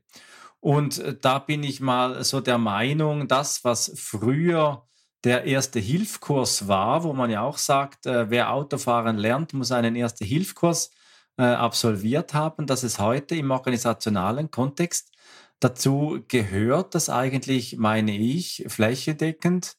Und 0.66 0.98
äh, 0.98 1.16
da 1.16 1.38
bin 1.38 1.62
ich 1.62 1.80
mal 1.80 2.24
so 2.24 2.42
der 2.42 2.58
Meinung, 2.58 3.28
das, 3.28 3.64
was 3.64 3.92
früher 3.96 4.88
der 5.24 5.44
erste 5.44 5.80
Hilfkurs 5.80 6.68
war, 6.68 7.04
wo 7.04 7.14
man 7.14 7.30
ja 7.30 7.44
auch 7.44 7.60
sagt, 7.60 8.08
äh, 8.08 8.32
wer 8.32 8.52
Autofahren 8.52 9.16
lernt, 9.16 9.54
muss 9.54 9.72
einen 9.72 9.96
erste 9.96 10.26
Hilfkurs 10.26 10.90
äh, 11.38 11.44
absolviert 11.44 12.34
haben, 12.34 12.66
dass 12.66 12.82
es 12.82 12.98
heute 12.98 13.36
im 13.36 13.52
organisationalen 13.52 14.50
Kontext. 14.50 15.12
Dazu 15.60 16.24
gehört, 16.30 16.96
dass 16.96 17.12
eigentlich, 17.12 17.78
meine 17.78 18.18
ich, 18.18 18.66
flächendeckend 18.68 19.78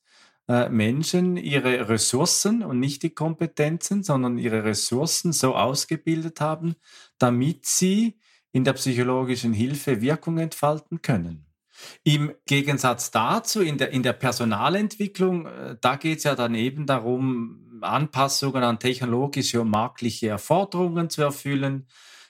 Menschen 0.71 1.37
ihre 1.37 1.89
Ressourcen 1.89 2.63
und 2.63 2.79
nicht 2.79 3.03
die 3.03 3.11
Kompetenzen, 3.11 4.05
sondern 4.05 4.39
ihre 4.39 4.63
Ressourcen 4.63 5.33
so 5.33 5.57
ausgebildet 5.57 6.41
haben, 6.41 6.77
damit 7.19 7.67
sie 7.67 8.21
in 8.57 8.65
der 8.65 8.73
psychologischen 8.73 9.53
Hilfe 9.53 10.01
Wirkung 10.01 10.39
entfalten 10.39 11.03
können. 11.03 11.45
Im 12.05 12.33
Gegensatz 12.47 13.11
dazu, 13.11 13.61
in 13.61 13.77
der, 13.77 13.91
in 13.91 14.03
der 14.03 14.15
Personalentwicklung, 14.15 15.45
äh, 15.45 15.77
da 15.79 15.97
geht 15.97 16.19
es 16.19 16.25
ja 16.25 16.35
dann 16.35 16.55
eben 16.55 16.87
darum, 16.87 17.79
Anpassungen 17.83 18.63
an 18.63 18.79
technologische 18.79 19.61
und 19.61 19.69
marktliche 19.69 20.29
Erforderungen 20.29 21.11
zu 21.11 21.21
erfüllen, 21.21 21.87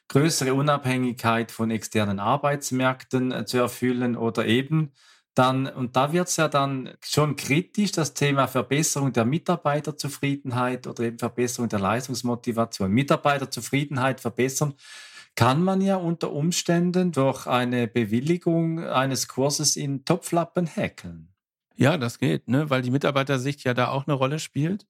größere 0.09 0.53
Unabhängigkeit 0.53 1.53
von 1.53 1.71
externen 1.71 2.19
Arbeitsmärkten 2.19 3.31
äh, 3.31 3.45
zu 3.45 3.59
erfüllen 3.59 4.17
oder 4.17 4.47
eben 4.47 4.91
dann, 5.35 5.69
und 5.69 5.95
da 5.95 6.13
wird 6.13 6.27
es 6.27 6.39
ja 6.39 6.49
dann 6.49 6.95
schon 7.05 7.37
kritisch, 7.37 7.93
das 7.93 8.15
Thema 8.15 8.49
Verbesserung 8.49 9.13
der 9.13 9.27
Mitarbeiterzufriedenheit 9.27 10.89
oder 10.89 11.05
eben 11.05 11.21
Verbesserung 11.21 11.69
der 11.69 11.79
Leistungsmotivation. 11.79 12.91
Mitarbeiterzufriedenheit 12.91 14.21
verbessern 14.21 14.75
kann 15.37 15.63
man 15.63 15.83
ja 15.83 15.97
unter 15.97 16.33
Umständen 16.33 17.13
durch 17.13 17.47
eine 17.47 17.87
Bewilligung 17.87 18.83
eines 18.83 19.29
Kurses 19.29 19.77
in 19.77 20.05
Topflappen 20.05 20.67
häkeln. 20.67 21.29
Ja, 21.77 21.99
das 21.99 22.19
geht, 22.19 22.49
ne? 22.49 22.71
weil 22.71 22.81
die 22.83 22.91
Mitarbeitersicht 22.91 23.63
ja 23.65 23.75
da 23.75 23.89
auch 23.89 24.07
eine 24.07 24.15
Rolle 24.15 24.39
spielt. 24.39 24.87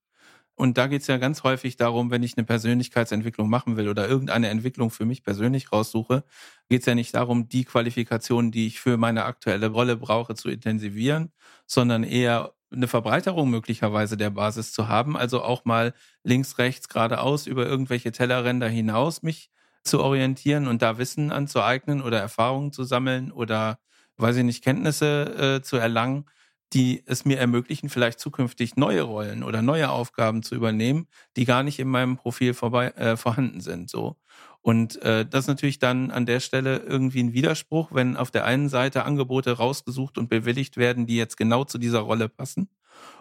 Und 0.55 0.79
da 0.79 0.87
geht 0.87 1.03
es 1.03 1.07
ja 1.09 1.19
ganz 1.19 1.43
häufig 1.43 1.76
darum, 1.76 2.11
wenn 2.11 2.23
ich 2.23 2.38
eine 2.38 2.47
Persönlichkeitsentwicklung 2.47 3.50
machen 3.50 3.76
will 3.76 3.88
oder 3.88 4.09
irgendeine 4.09 4.49
Entwicklung 4.49 4.91
für 4.91 5.05
mich 5.05 5.23
persönlich 5.23 5.71
raussuche, 5.71 6.25
geht 6.71 6.81
es 6.81 6.87
ja 6.87 6.95
nicht 6.95 7.15
darum, 7.15 7.49
die 7.49 7.65
Qualifikationen, 7.65 8.53
die 8.53 8.69
ich 8.69 8.81
für 8.81 8.97
meine 8.97 9.25
aktuelle 9.25 9.67
Rolle 9.67 9.97
brauche, 9.97 10.35
zu 10.35 10.49
intensivieren, 10.49 11.31
sondern 11.67 12.05
eher 12.05 12.55
eine 12.73 12.88
Verbreiterung 12.88 13.50
möglicherweise 13.50 14.17
der 14.17 14.31
Basis 14.31 14.73
zu 14.73 14.88
haben. 14.88 15.17
Also 15.17 15.43
auch 15.43 15.67
mal 15.67 15.93
links, 16.23 16.57
rechts, 16.57 16.88
geradeaus 16.88 17.47
über 17.47 17.67
irgendwelche 17.67 18.12
Tellerränder 18.12 18.69
hinaus 18.69 19.23
mich 19.23 19.50
zu 19.87 20.00
orientieren 20.00 20.66
und 20.66 20.83
da 20.83 20.99
Wissen 20.99 21.33
anzueignen 21.33 22.02
oder 22.02 22.21
Erfahrungen 22.21 22.73
zu 22.73 22.85
sammeln 22.85 23.33
oder, 23.33 23.78
weiß 24.16 24.37
ich 24.37 24.45
nicht, 24.45 24.64
Kenntnisse 24.64 25.59
äh, 25.59 25.62
zu 25.62 25.76
erlangen, 25.76 26.26
die 26.73 27.02
es 27.07 27.25
mir 27.25 27.38
ermöglichen, 27.38 27.88
vielleicht 27.88 28.19
zukünftig 28.19 28.76
neue 28.76 29.02
Rollen 29.02 29.43
oder 29.45 29.62
neue 29.62 29.90
Aufgaben 29.90 30.43
zu 30.43 30.55
übernehmen, 30.55 31.07
die 31.37 31.45
gar 31.45 31.62
nicht 31.62 31.78
in 31.78 31.88
meinem 31.88 32.16
Profil 32.16 32.55
vorbei, 32.55 32.88
äh, 32.97 33.16
vorhanden 33.16 33.61
sind. 33.61 33.88
So. 33.88 34.16
Und 34.62 35.00
äh, 35.02 35.25
das 35.25 35.45
ist 35.45 35.49
natürlich 35.49 35.78
dann 35.78 36.11
an 36.11 36.26
der 36.26 36.40
Stelle 36.40 36.78
irgendwie 36.78 37.23
ein 37.23 37.33
Widerspruch, 37.33 37.90
wenn 37.93 38.16
auf 38.16 38.33
der 38.33 38.45
einen 38.45 38.69
Seite 38.69 39.05
Angebote 39.05 39.52
rausgesucht 39.52 40.19
und 40.19 40.28
bewilligt 40.28 40.76
werden, 40.76 41.07
die 41.07 41.16
jetzt 41.16 41.37
genau 41.37 41.64
zu 41.64 41.78
dieser 41.78 42.00
Rolle 42.00 42.28
passen 42.28 42.69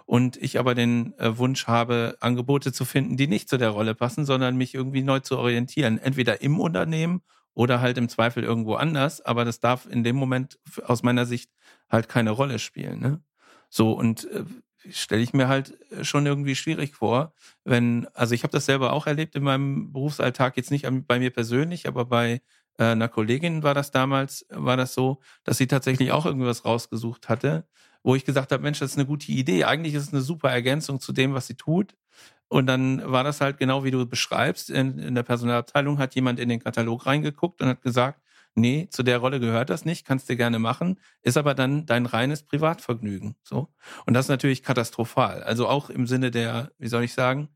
und 0.05 0.37
ich 0.37 0.59
aber 0.59 0.75
den 0.75 1.17
äh, 1.17 1.37
Wunsch 1.37 1.67
habe, 1.67 2.17
Angebote 2.19 2.71
zu 2.71 2.85
finden, 2.85 3.17
die 3.17 3.27
nicht 3.27 3.49
zu 3.49 3.57
der 3.57 3.69
Rolle 3.69 3.95
passen, 3.95 4.25
sondern 4.25 4.55
mich 4.57 4.73
irgendwie 4.73 5.03
neu 5.03 5.19
zu 5.19 5.37
orientieren, 5.37 5.97
entweder 5.97 6.41
im 6.41 6.59
Unternehmen 6.59 7.21
oder 7.53 7.81
halt 7.81 7.97
im 7.97 8.09
Zweifel 8.09 8.43
irgendwo 8.43 8.75
anders, 8.75 9.21
aber 9.21 9.45
das 9.45 9.59
darf 9.59 9.87
in 9.87 10.03
dem 10.03 10.15
Moment 10.15 10.59
aus 10.85 11.03
meiner 11.03 11.25
Sicht 11.25 11.51
halt 11.89 12.09
keine 12.09 12.31
Rolle 12.31 12.59
spielen. 12.59 12.99
Ne? 12.99 13.23
So 13.69 13.93
und 13.93 14.29
äh, 14.31 14.43
stelle 14.91 15.23
ich 15.23 15.33
mir 15.33 15.47
halt 15.47 15.77
schon 16.01 16.25
irgendwie 16.25 16.55
schwierig 16.55 16.95
vor, 16.95 17.33
wenn, 17.63 18.07
also 18.13 18.35
ich 18.35 18.43
habe 18.43 18.51
das 18.51 18.65
selber 18.65 18.93
auch 18.93 19.07
erlebt 19.07 19.35
in 19.35 19.43
meinem 19.43 19.91
Berufsalltag, 19.91 20.57
jetzt 20.57 20.69
nicht 20.71 20.87
bei 21.07 21.19
mir 21.19 21.31
persönlich, 21.31 21.87
aber 21.87 22.05
bei 22.05 22.33
äh, 22.33 22.39
einer 22.77 23.07
Kollegin 23.07 23.63
war 23.63 23.73
das 23.73 23.91
damals, 23.91 24.45
war 24.49 24.77
das 24.77 24.93
so, 24.93 25.19
dass 25.43 25.57
sie 25.57 25.67
tatsächlich 25.67 26.11
auch 26.11 26.25
irgendwas 26.25 26.65
rausgesucht 26.65 27.29
hatte, 27.29 27.67
wo 28.03 28.15
ich 28.15 28.25
gesagt 28.25 28.51
habe, 28.51 28.61
Mensch, 28.61 28.79
das 28.79 28.91
ist 28.91 28.97
eine 28.97 29.07
gute 29.07 29.31
Idee. 29.31 29.63
Eigentlich 29.63 29.93
ist 29.93 30.03
es 30.03 30.13
eine 30.13 30.21
super 30.21 30.51
Ergänzung 30.51 30.99
zu 30.99 31.11
dem, 31.11 31.33
was 31.33 31.47
sie 31.47 31.55
tut. 31.55 31.95
Und 32.47 32.67
dann 32.67 33.01
war 33.11 33.23
das 33.23 33.41
halt 33.41 33.57
genau 33.57 33.83
wie 33.83 33.91
du 33.91 34.05
beschreibst. 34.05 34.69
In, 34.69 34.99
in 34.99 35.15
der 35.15 35.23
Personalabteilung 35.23 35.97
hat 35.97 36.15
jemand 36.15 36.39
in 36.39 36.49
den 36.49 36.59
Katalog 36.59 37.05
reingeguckt 37.05 37.61
und 37.61 37.67
hat 37.67 37.81
gesagt, 37.81 38.21
nee, 38.55 38.87
zu 38.89 39.03
der 39.03 39.17
Rolle 39.17 39.39
gehört 39.39 39.69
das 39.69 39.85
nicht, 39.85 40.05
kannst 40.05 40.29
du 40.29 40.35
gerne 40.35 40.59
machen, 40.59 40.99
ist 41.21 41.37
aber 41.37 41.53
dann 41.53 41.85
dein 41.85 42.05
reines 42.05 42.43
Privatvergnügen. 42.43 43.35
So. 43.43 43.69
Und 44.05 44.13
das 44.13 44.25
ist 44.25 44.29
natürlich 44.29 44.63
katastrophal. 44.63 45.43
Also 45.43 45.67
auch 45.67 45.89
im 45.89 46.07
Sinne 46.07 46.31
der, 46.31 46.71
wie 46.77 46.87
soll 46.87 47.03
ich 47.03 47.13
sagen, 47.13 47.49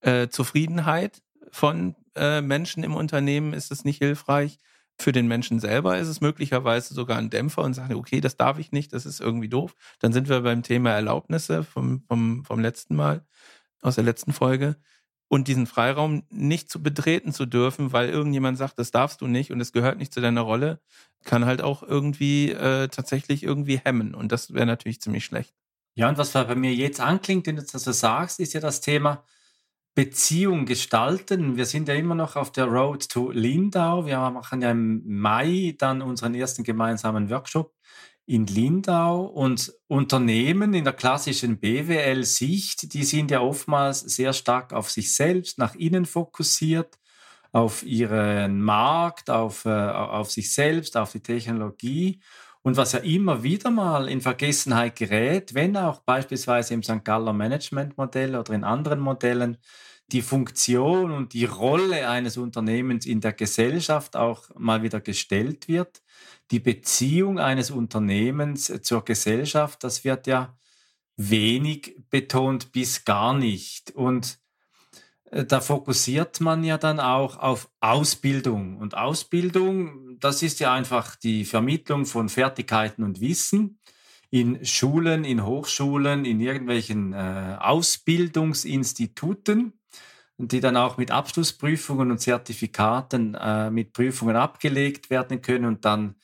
äh, 0.00 0.28
Zufriedenheit 0.28 1.22
von 1.50 1.96
äh, 2.16 2.40
Menschen 2.40 2.84
im 2.84 2.94
Unternehmen 2.94 3.52
ist 3.52 3.70
es 3.70 3.84
nicht 3.84 3.98
hilfreich. 3.98 4.58
Für 4.96 5.10
den 5.10 5.26
Menschen 5.26 5.58
selber 5.58 5.98
ist 5.98 6.08
es 6.08 6.20
möglicherweise 6.20 6.94
sogar 6.94 7.18
ein 7.18 7.30
Dämpfer 7.30 7.62
und 7.62 7.74
sagt, 7.74 7.92
okay, 7.94 8.20
das 8.20 8.36
darf 8.36 8.58
ich 8.58 8.70
nicht, 8.70 8.92
das 8.92 9.06
ist 9.06 9.20
irgendwie 9.20 9.48
doof. 9.48 9.74
Dann 9.98 10.12
sind 10.12 10.28
wir 10.28 10.40
beim 10.42 10.62
Thema 10.62 10.90
Erlaubnisse 10.90 11.64
vom, 11.64 12.04
vom, 12.06 12.44
vom 12.44 12.60
letzten 12.60 12.94
Mal, 12.94 13.26
aus 13.82 13.96
der 13.96 14.04
letzten 14.04 14.32
Folge. 14.32 14.76
Und 15.26 15.48
diesen 15.48 15.66
Freiraum 15.66 16.22
nicht 16.30 16.70
zu 16.70 16.80
betreten 16.80 17.32
zu 17.32 17.44
dürfen, 17.46 17.92
weil 17.92 18.08
irgendjemand 18.08 18.56
sagt, 18.56 18.78
das 18.78 18.92
darfst 18.92 19.20
du 19.20 19.26
nicht 19.26 19.50
und 19.50 19.60
es 19.60 19.72
gehört 19.72 19.98
nicht 19.98 20.14
zu 20.14 20.20
deiner 20.20 20.42
Rolle, 20.42 20.80
kann 21.24 21.44
halt 21.44 21.60
auch 21.60 21.82
irgendwie 21.82 22.52
äh, 22.52 22.88
tatsächlich 22.88 23.42
irgendwie 23.42 23.78
hemmen. 23.78 24.14
Und 24.14 24.30
das 24.30 24.54
wäre 24.54 24.66
natürlich 24.66 25.00
ziemlich 25.00 25.24
schlecht. 25.24 25.54
Ja, 25.96 26.08
und 26.08 26.18
was 26.18 26.32
bei 26.32 26.54
mir 26.54 26.74
jetzt 26.74 27.00
anklingt, 27.00 27.46
wenn 27.46 27.56
du 27.56 27.62
das 27.62 27.82
so 27.82 27.92
sagst, 27.92 28.38
ist 28.38 28.52
ja 28.52 28.60
das 28.60 28.80
Thema, 28.80 29.24
Beziehung 29.94 30.66
gestalten. 30.66 31.56
Wir 31.56 31.66
sind 31.66 31.88
ja 31.88 31.94
immer 31.94 32.14
noch 32.14 32.36
auf 32.36 32.50
der 32.50 32.66
Road 32.66 33.08
to 33.08 33.30
Lindau. 33.30 34.06
Wir 34.06 34.18
machen 34.30 34.62
ja 34.62 34.70
im 34.70 35.02
Mai 35.06 35.76
dann 35.78 36.02
unseren 36.02 36.34
ersten 36.34 36.64
gemeinsamen 36.64 37.30
Workshop 37.30 37.72
in 38.26 38.46
Lindau 38.46 39.24
und 39.24 39.72
Unternehmen 39.86 40.72
in 40.74 40.84
der 40.84 40.94
klassischen 40.94 41.58
BWL-Sicht, 41.58 42.94
die 42.94 43.04
sind 43.04 43.30
ja 43.30 43.40
oftmals 43.40 44.00
sehr 44.00 44.32
stark 44.32 44.72
auf 44.72 44.90
sich 44.90 45.14
selbst, 45.14 45.58
nach 45.58 45.74
innen 45.74 46.06
fokussiert, 46.06 46.98
auf 47.52 47.84
ihren 47.84 48.62
Markt, 48.62 49.30
auf, 49.30 49.64
äh, 49.66 49.68
auf 49.68 50.30
sich 50.30 50.52
selbst, 50.54 50.96
auf 50.96 51.12
die 51.12 51.22
Technologie. 51.22 52.20
Und 52.62 52.78
was 52.78 52.92
ja 52.92 53.00
immer 53.00 53.42
wieder 53.42 53.70
mal 53.70 54.08
in 54.08 54.22
Vergessenheit 54.22 54.96
gerät, 54.96 55.52
wenn 55.54 55.76
auch 55.76 56.00
beispielsweise 56.00 56.72
im 56.72 56.82
St. 56.82 57.04
Galler 57.04 57.34
Management-Modell 57.34 58.36
oder 58.36 58.54
in 58.54 58.64
anderen 58.64 59.00
Modellen 59.00 59.58
die 60.12 60.22
Funktion 60.22 61.10
und 61.10 61.32
die 61.32 61.44
Rolle 61.44 62.08
eines 62.08 62.36
Unternehmens 62.36 63.06
in 63.06 63.20
der 63.20 63.32
Gesellschaft 63.32 64.16
auch 64.16 64.50
mal 64.56 64.82
wieder 64.82 65.00
gestellt 65.00 65.68
wird, 65.68 66.02
die 66.50 66.60
Beziehung 66.60 67.38
eines 67.38 67.70
Unternehmens 67.70 68.72
zur 68.82 69.04
Gesellschaft, 69.04 69.82
das 69.82 70.04
wird 70.04 70.26
ja 70.26 70.56
wenig 71.16 71.96
betont 72.10 72.72
bis 72.72 73.04
gar 73.04 73.34
nicht. 73.34 73.92
Und 73.92 74.38
äh, 75.30 75.44
da 75.44 75.60
fokussiert 75.60 76.40
man 76.40 76.64
ja 76.64 76.78
dann 76.78 76.98
auch 77.00 77.38
auf 77.38 77.70
Ausbildung. 77.80 78.78
Und 78.78 78.96
Ausbildung, 78.96 80.18
das 80.20 80.42
ist 80.42 80.60
ja 80.60 80.72
einfach 80.72 81.16
die 81.16 81.44
Vermittlung 81.44 82.06
von 82.06 82.28
Fertigkeiten 82.28 83.02
und 83.02 83.20
Wissen 83.20 83.80
in 84.30 84.64
Schulen, 84.64 85.24
in 85.24 85.44
Hochschulen, 85.46 86.24
in 86.24 86.40
irgendwelchen 86.40 87.12
äh, 87.12 87.56
Ausbildungsinstituten, 87.60 89.74
die 90.38 90.60
dann 90.60 90.76
auch 90.76 90.96
mit 90.96 91.10
Abschlussprüfungen 91.10 92.10
und 92.10 92.18
Zertifikaten 92.18 93.34
äh, 93.34 93.70
mit 93.70 93.92
Prüfungen 93.92 94.36
abgelegt 94.36 95.10
werden 95.10 95.42
können 95.42 95.64
und 95.66 95.84
dann 95.84 96.16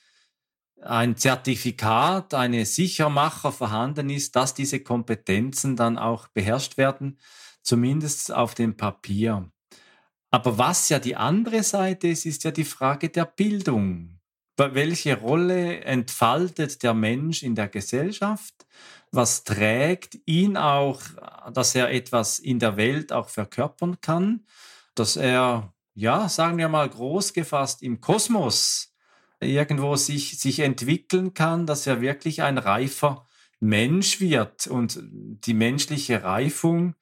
ein 0.82 1.16
Zertifikat, 1.16 2.34
eine 2.34 2.64
Sichermacher 2.64 3.52
vorhanden 3.52 4.10
ist, 4.10 4.34
dass 4.34 4.54
diese 4.54 4.80
Kompetenzen 4.80 5.76
dann 5.76 5.98
auch 5.98 6.28
beherrscht 6.28 6.78
werden 6.78 7.18
zumindest 7.62 8.32
auf 8.32 8.54
dem 8.54 8.76
Papier. 8.76 9.50
Aber 10.30 10.58
was 10.58 10.88
ja 10.88 10.98
die 10.98 11.16
andere 11.16 11.62
Seite 11.62 12.08
ist, 12.08 12.24
ist 12.24 12.44
ja 12.44 12.50
die 12.50 12.64
Frage 12.64 13.08
der 13.08 13.24
Bildung. 13.24 14.20
Welche 14.56 15.18
Rolle 15.18 15.80
entfaltet 15.80 16.82
der 16.82 16.92
Mensch 16.94 17.42
in 17.42 17.54
der 17.54 17.68
Gesellschaft? 17.68 18.66
Was 19.12 19.44
trägt 19.44 20.18
ihn 20.26 20.56
auch, 20.56 21.02
dass 21.52 21.74
er 21.74 21.90
etwas 21.90 22.38
in 22.38 22.58
der 22.58 22.76
Welt 22.76 23.12
auch 23.12 23.28
verkörpern 23.28 24.00
kann? 24.00 24.46
Dass 24.94 25.16
er, 25.16 25.72
ja, 25.94 26.28
sagen 26.28 26.58
wir 26.58 26.68
mal 26.68 26.88
groß 26.88 27.32
gefasst, 27.32 27.82
im 27.82 28.00
Kosmos 28.00 28.94
irgendwo 29.40 29.96
sich, 29.96 30.38
sich 30.38 30.60
entwickeln 30.60 31.34
kann, 31.34 31.66
dass 31.66 31.86
er 31.86 32.00
wirklich 32.00 32.42
ein 32.42 32.58
reifer 32.58 33.26
Mensch 33.58 34.20
wird. 34.20 34.66
Und 34.66 35.00
die 35.02 35.54
menschliche 35.54 36.22
Reifung, 36.22 36.94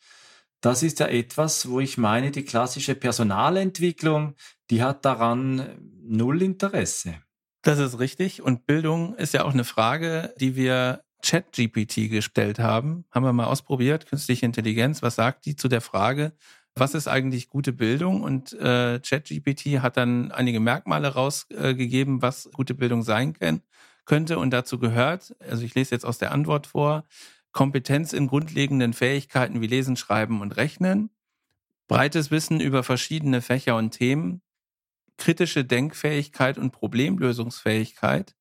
das 0.61 0.83
ist 0.83 1.01
ja 1.01 1.07
etwas, 1.07 1.69
wo 1.69 1.81
ich 1.81 1.99
meine, 1.99 2.31
die 2.31 2.45
klassische 2.45 2.95
Personalentwicklung, 2.95 4.35
die 4.71 4.83
hat 4.83 5.05
daran 5.05 5.79
null 6.03 6.43
Interesse. 6.43 7.23
Das 7.63 7.79
ist 7.79 7.99
richtig. 7.99 8.43
Und 8.43 8.67
Bildung 8.67 9.15
ist 9.17 9.35
ja 9.35 9.45
auch 9.45 9.53
eine 9.53 9.65
Frage, 9.65 10.35
die 10.41 10.57
wir 10.57 11.05
ChatGPT 11.23 12.11
gestellt 12.11 12.59
haben. 12.59 13.05
Haben 13.11 13.25
wir 13.25 13.33
mal 13.33 13.47
ausprobiert, 13.47 14.07
künstliche 14.07 14.47
Intelligenz. 14.47 15.03
Was 15.03 15.17
sagt 15.17 15.47
die 15.47 15.57
zu 15.57 15.69
der 15.69 15.81
Frage, 15.81 16.33
was 16.75 16.95
ist 16.95 17.09
eigentlich 17.09 17.49
gute 17.49 17.73
Bildung? 17.73 18.23
Und 18.23 18.53
äh, 18.53 19.01
ChatGPT 19.01 19.81
hat 19.81 19.97
dann 19.97 20.31
einige 20.31 20.61
Merkmale 20.61 21.09
rausgegeben, 21.09 22.23
was 22.23 22.51
gute 22.53 22.75
Bildung 22.75 23.03
sein 23.03 23.33
kann, 23.33 23.63
könnte. 24.05 24.39
Und 24.39 24.51
dazu 24.51 24.79
gehört, 24.79 25.35
also 25.41 25.65
ich 25.65 25.75
lese 25.75 25.95
jetzt 25.95 26.05
aus 26.05 26.19
der 26.19 26.33
Antwort 26.33 26.67
vor, 26.67 27.05
Kompetenz 27.53 28.13
in 28.13 28.29
grundlegenden 28.29 28.93
Fähigkeiten 28.93 29.61
wie 29.61 29.67
Lesen, 29.67 29.97
Schreiben 29.97 30.41
und 30.41 30.57
Rechnen, 30.57 31.11
breites 31.89 32.31
Wissen 32.31 32.61
über 32.61 32.85
verschiedene 32.85 33.43
Fächer 33.43 33.77
und 33.77 33.91
Themen, 33.91 34.43
kritische 35.17 35.65
Denkfähigkeit 35.65 36.59
und 36.59 36.71
Problemlösungsfähigkeit, 36.71 38.37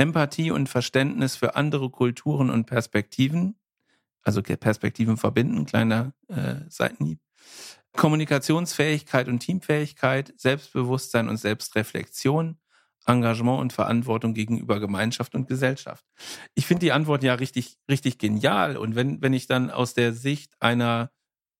Empathie 0.00 0.50
und 0.50 0.70
Verständnis 0.70 1.36
für 1.36 1.56
andere 1.56 1.90
Kulturen 1.90 2.48
und 2.48 2.64
Perspektiven, 2.64 3.56
also 4.22 4.40
Perspektiven 4.42 5.18
verbinden, 5.18 5.66
kleiner 5.66 6.14
äh, 6.28 6.54
Seitenhieb, 6.70 7.20
Kommunikationsfähigkeit 7.92 9.28
und 9.28 9.40
Teamfähigkeit, 9.40 10.32
Selbstbewusstsein 10.38 11.28
und 11.28 11.36
Selbstreflexion, 11.36 12.56
Engagement 13.04 13.60
und 13.60 13.74
Verantwortung 13.74 14.32
gegenüber 14.32 14.80
Gemeinschaft 14.80 15.34
und 15.34 15.48
Gesellschaft. 15.48 16.06
Ich 16.54 16.64
finde 16.64 16.86
die 16.86 16.92
Antwort 16.92 17.22
ja 17.22 17.34
richtig, 17.34 17.76
richtig 17.90 18.16
genial. 18.16 18.78
Und 18.78 18.94
wenn, 18.94 19.20
wenn 19.20 19.34
ich 19.34 19.48
dann 19.48 19.70
aus 19.70 19.92
der 19.92 20.14
Sicht 20.14 20.54
einer, 20.60 21.10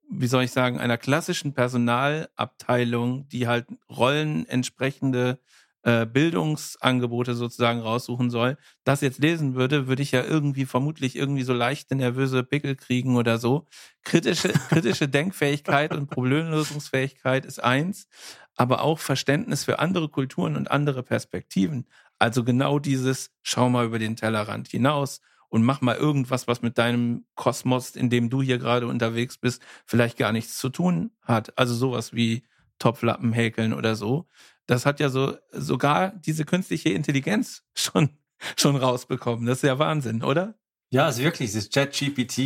wie 0.09 0.29
soll 0.29 0.45
ich 0.45 0.53
sagen, 0.53 0.81
einer 0.81 0.97
klassischen 0.97 1.53
Personalabteilung, 1.53 3.29
die 3.29 3.47
halt 3.47 3.67
Rollen 3.91 4.47
entsprechende 4.49 5.41
äh, 5.83 6.07
Bildungsangebote 6.07 7.35
sozusagen 7.35 7.81
raussuchen 7.81 8.31
soll, 8.31 8.59
das 8.85 9.01
jetzt 9.01 9.19
lesen 9.19 9.55
würde, 9.55 9.87
würde 9.87 10.03
ich 10.03 10.13
ja 10.13 10.23
irgendwie 10.23 10.67
vermutlich 10.67 11.17
irgendwie 11.17 11.43
so 11.43 11.55
leichte 11.55 11.95
nervöse 11.95 12.43
Pickel 12.45 12.77
kriegen 12.77 13.17
oder 13.17 13.39
so. 13.39 13.67
Kritische, 14.05 14.49
kritische 14.69 15.09
Denkfähigkeit 15.09 15.95
und 15.95 16.11
Problemlösungsfähigkeit 16.11 17.47
ist 17.47 17.63
eins, 17.63 18.09
aber 18.57 18.83
auch 18.83 18.99
Verständnis 18.99 19.65
für 19.65 19.79
andere 19.79 20.09
Kulturen 20.09 20.57
und 20.57 20.71
andere 20.71 21.03
Perspektiven. 21.03 21.87
Also 22.19 22.45
genau 22.45 22.79
dieses, 22.79 23.31
schau 23.43 23.71
mal 23.71 23.87
über 23.87 23.99
den 23.99 24.17
Tellerrand 24.17 24.69
hinaus 24.69 25.21
und 25.49 25.65
mach 25.65 25.81
mal 25.81 25.97
irgendwas, 25.97 26.47
was 26.47 26.63
mit 26.63 26.79
deinem 26.79 27.25
Kosmos, 27.35 27.97
in 27.97 28.11
dem 28.11 28.31
du 28.31 28.43
hier 28.43 28.59
gerade 28.59 28.87
unterwegs 28.87 29.39
bist, 29.39 29.63
vielleicht 29.87 30.19
gar 30.19 30.33
nichts 30.33 30.59
zu 30.59 30.69
tun 30.69 31.11
hat. 31.23 31.57
Also 31.59 31.75
sowas 31.75 32.13
wie 32.13 32.45
Topflappen 32.79 33.33
häkeln 33.33 33.73
oder 33.73 33.95
so. 33.97 34.27
Das 34.67 34.87
hat 34.87 35.01
ja 35.01 35.09
so 35.09 35.37
sogar 35.53 36.11
diese 36.11 36.45
künstliche 36.45 36.91
Intelligenz 36.91 37.63
schon, 37.75 38.11
schon 38.57 38.77
rausbekommen. 38.77 39.47
Das 39.47 39.59
ist 39.59 39.65
ja 39.65 39.79
Wahnsinn, 39.79 40.23
oder? 40.23 40.55
Ja, 40.93 41.09
es 41.09 41.19
ist 41.19 41.25
wirklich, 41.25 41.53
das 41.53 41.71
ChatGPT, 41.71 42.39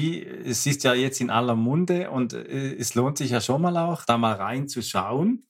es 0.44 0.66
ist 0.66 0.84
ja 0.84 0.92
jetzt 0.92 1.20
in 1.22 1.30
aller 1.30 1.54
Munde 1.54 2.10
und 2.10 2.34
äh, 2.34 2.74
es 2.74 2.94
lohnt 2.94 3.16
sich 3.16 3.30
ja 3.30 3.40
schon 3.40 3.62
mal 3.62 3.76
auch, 3.78 4.04
da 4.04 4.18
mal 4.18 4.34
reinzuschauen. 4.34 5.46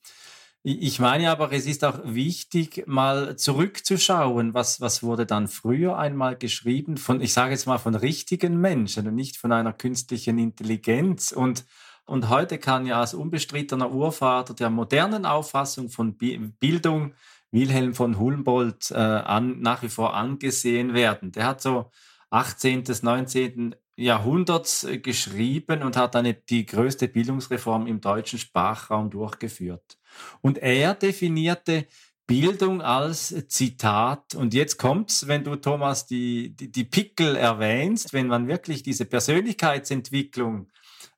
Ich 0.67 0.99
meine 0.99 1.29
aber, 1.29 1.51
es 1.51 1.67
ist 1.67 1.83
auch 1.83 1.99
wichtig, 2.05 2.85
mal 2.87 3.35
zurückzuschauen, 3.35 4.55
was, 4.55 4.81
was 4.81 5.03
wurde 5.03 5.27
dann 5.27 5.47
früher 5.47 5.95
einmal 5.95 6.35
geschrieben 6.37 6.97
von, 6.97 7.21
ich 7.21 7.33
sage 7.33 7.51
jetzt 7.51 7.67
mal, 7.67 7.77
von 7.77 7.93
richtigen 7.93 8.59
Menschen 8.59 9.07
und 9.07 9.13
nicht 9.13 9.37
von 9.37 9.51
einer 9.51 9.73
künstlichen 9.73 10.39
Intelligenz. 10.39 11.31
Und 11.31 11.65
und 12.05 12.29
heute 12.29 12.57
kann 12.57 12.85
ja 12.85 12.99
als 12.99 13.13
unbestrittener 13.13 13.91
Urvater 13.91 14.53
der 14.53 14.69
modernen 14.69 15.25
Auffassung 15.25 15.89
von 15.89 16.17
Bildung 16.17 17.13
Wilhelm 17.51 17.93
von 17.95 18.19
Humboldt 18.19 18.91
äh, 18.91 18.95
an, 18.95 19.61
nach 19.61 19.81
wie 19.81 19.89
vor 19.89 20.13
angesehen 20.13 20.93
werden. 20.93 21.31
Der 21.31 21.45
hat 21.45 21.61
so 21.61 21.89
18. 22.29 22.83
bis 22.83 23.01
19. 23.01 23.75
Jahrhunderts 23.95 24.83
äh, 24.83 24.97
geschrieben 24.99 25.81
und 25.81 25.95
hat 25.95 26.15
eine, 26.15 26.33
die 26.33 26.65
größte 26.65 27.07
Bildungsreform 27.07 27.87
im 27.87 28.01
deutschen 28.01 28.39
Sprachraum 28.39 29.09
durchgeführt. 29.09 29.97
Und 30.41 30.57
er 30.57 30.95
definierte 30.95 31.87
Bildung 32.27 32.81
als 32.81 33.47
Zitat. 33.47 34.35
Und 34.35 34.53
jetzt 34.53 34.77
kommt's, 34.77 35.27
wenn 35.27 35.43
du, 35.43 35.55
Thomas, 35.55 36.07
die, 36.07 36.55
die, 36.55 36.71
die 36.71 36.83
Pickel 36.83 37.35
erwähnst, 37.35 38.13
wenn 38.13 38.27
man 38.27 38.47
wirklich 38.47 38.83
diese 38.83 39.05
Persönlichkeitsentwicklung 39.05 40.67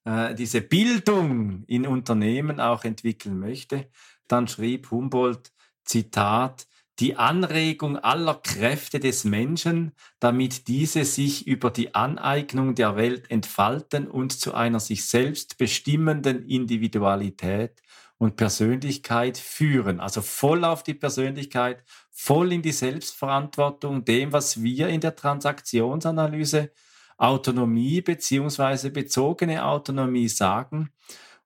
äh, 0.08 0.36
diese 0.36 0.62
Bildung 0.62 1.66
in 1.68 1.86
Unternehmen 1.86 2.62
auch 2.62 2.86
entwickeln 2.86 3.38
möchte, 3.38 3.90
dann 4.28 4.48
schrieb 4.48 4.90
Humboldt, 4.90 5.52
Zitat, 5.84 6.68
die 7.00 7.18
Anregung 7.18 7.98
aller 7.98 8.36
Kräfte 8.36 9.00
des 9.00 9.26
Menschen, 9.26 9.92
damit 10.20 10.68
diese 10.68 11.04
sich 11.04 11.46
über 11.46 11.70
die 11.72 11.94
Aneignung 11.94 12.74
der 12.74 12.96
Welt 12.96 13.30
entfalten 13.30 14.08
und 14.08 14.32
zu 14.32 14.54
einer 14.54 14.80
sich 14.80 15.06
selbst 15.06 15.58
bestimmenden 15.58 16.48
Individualität 16.48 17.82
und 18.18 18.38
Persönlichkeit 18.38 19.38
führen. 19.38 20.00
Also 20.00 20.22
voll 20.22 20.64
auf 20.64 20.84
die 20.84 20.96
Persönlichkeit, 20.96 21.84
voll 22.12 22.54
in 22.54 22.62
die 22.62 22.72
Selbstverantwortung, 22.72 24.06
dem, 24.06 24.32
was 24.32 24.64
wir 24.64 24.88
in 24.88 25.02
der 25.02 25.16
Transaktionsanalyse 25.16 26.72
Autonomie 27.18 28.02
beziehungsweise 28.02 28.92
bezogene 28.92 29.66
Autonomie 29.66 30.30
sagen. 30.30 30.92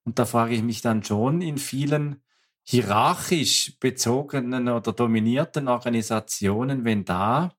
Und 0.03 0.19
da 0.19 0.25
frage 0.25 0.55
ich 0.55 0.63
mich 0.63 0.81
dann 0.81 1.03
schon 1.03 1.41
in 1.41 1.57
vielen 1.57 2.21
hierarchisch 2.63 3.79
bezogenen 3.79 4.69
oder 4.69 4.93
dominierten 4.93 5.67
Organisationen, 5.67 6.85
wenn 6.85 7.05
da 7.05 7.53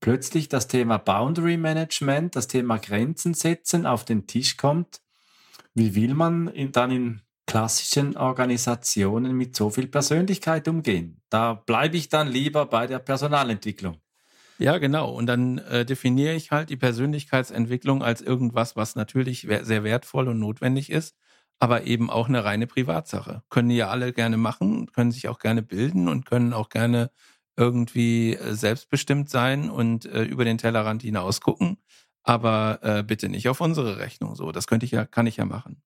plötzlich 0.00 0.48
das 0.48 0.68
Thema 0.68 0.98
Boundary 0.98 1.56
Management, 1.56 2.36
das 2.36 2.48
Thema 2.48 2.78
Grenzen 2.78 3.34
setzen 3.34 3.86
auf 3.86 4.04
den 4.04 4.26
Tisch 4.26 4.56
kommt, 4.56 5.00
wie 5.74 5.94
will 5.94 6.14
man 6.14 6.48
in, 6.48 6.72
dann 6.72 6.90
in 6.90 7.22
klassischen 7.46 8.16
Organisationen 8.16 9.34
mit 9.36 9.56
so 9.56 9.70
viel 9.70 9.86
Persönlichkeit 9.86 10.68
umgehen? 10.68 11.22
Da 11.30 11.54
bleibe 11.54 11.96
ich 11.96 12.08
dann 12.08 12.28
lieber 12.28 12.66
bei 12.66 12.86
der 12.86 12.98
Personalentwicklung. 12.98 14.01
Ja, 14.62 14.78
genau. 14.78 15.10
Und 15.10 15.26
dann 15.26 15.58
äh, 15.58 15.84
definiere 15.84 16.34
ich 16.34 16.52
halt 16.52 16.70
die 16.70 16.76
Persönlichkeitsentwicklung 16.76 18.02
als 18.02 18.20
irgendwas, 18.20 18.76
was 18.76 18.94
natürlich 18.94 19.40
sehr 19.62 19.82
wertvoll 19.82 20.28
und 20.28 20.38
notwendig 20.38 20.90
ist, 20.90 21.16
aber 21.58 21.84
eben 21.84 22.10
auch 22.10 22.28
eine 22.28 22.44
reine 22.44 22.68
Privatsache. 22.68 23.42
Können 23.50 23.70
ja 23.70 23.88
alle 23.88 24.12
gerne 24.12 24.36
machen, 24.36 24.86
können 24.92 25.10
sich 25.10 25.28
auch 25.28 25.40
gerne 25.40 25.62
bilden 25.62 26.08
und 26.08 26.26
können 26.26 26.52
auch 26.52 26.68
gerne 26.68 27.10
irgendwie 27.56 28.34
äh, 28.36 28.54
selbstbestimmt 28.54 29.28
sein 29.30 29.68
und 29.68 30.04
äh, 30.06 30.22
über 30.22 30.44
den 30.44 30.58
Tellerrand 30.58 31.02
hinaus 31.02 31.40
gucken, 31.40 31.78
aber 32.22 32.78
äh, 32.82 33.02
bitte 33.02 33.28
nicht 33.28 33.48
auf 33.48 33.60
unsere 33.60 33.98
Rechnung. 33.98 34.36
So, 34.36 34.52
das 34.52 34.68
könnte 34.68 34.86
ich 34.86 34.92
ja, 34.92 35.04
kann 35.06 35.26
ich 35.26 35.38
ja 35.38 35.44
machen. 35.44 35.82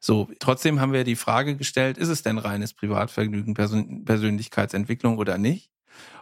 So, 0.00 0.28
trotzdem 0.40 0.80
haben 0.80 0.92
wir 0.94 1.04
die 1.04 1.16
Frage 1.16 1.56
gestellt, 1.56 1.98
ist 1.98 2.08
es 2.10 2.22
denn 2.22 2.38
reines 2.38 2.74
Privatvergnügen, 2.74 3.54
Persön 3.54 4.04
Persönlichkeitsentwicklung 4.06 5.18
oder 5.18 5.38
nicht? 5.38 5.70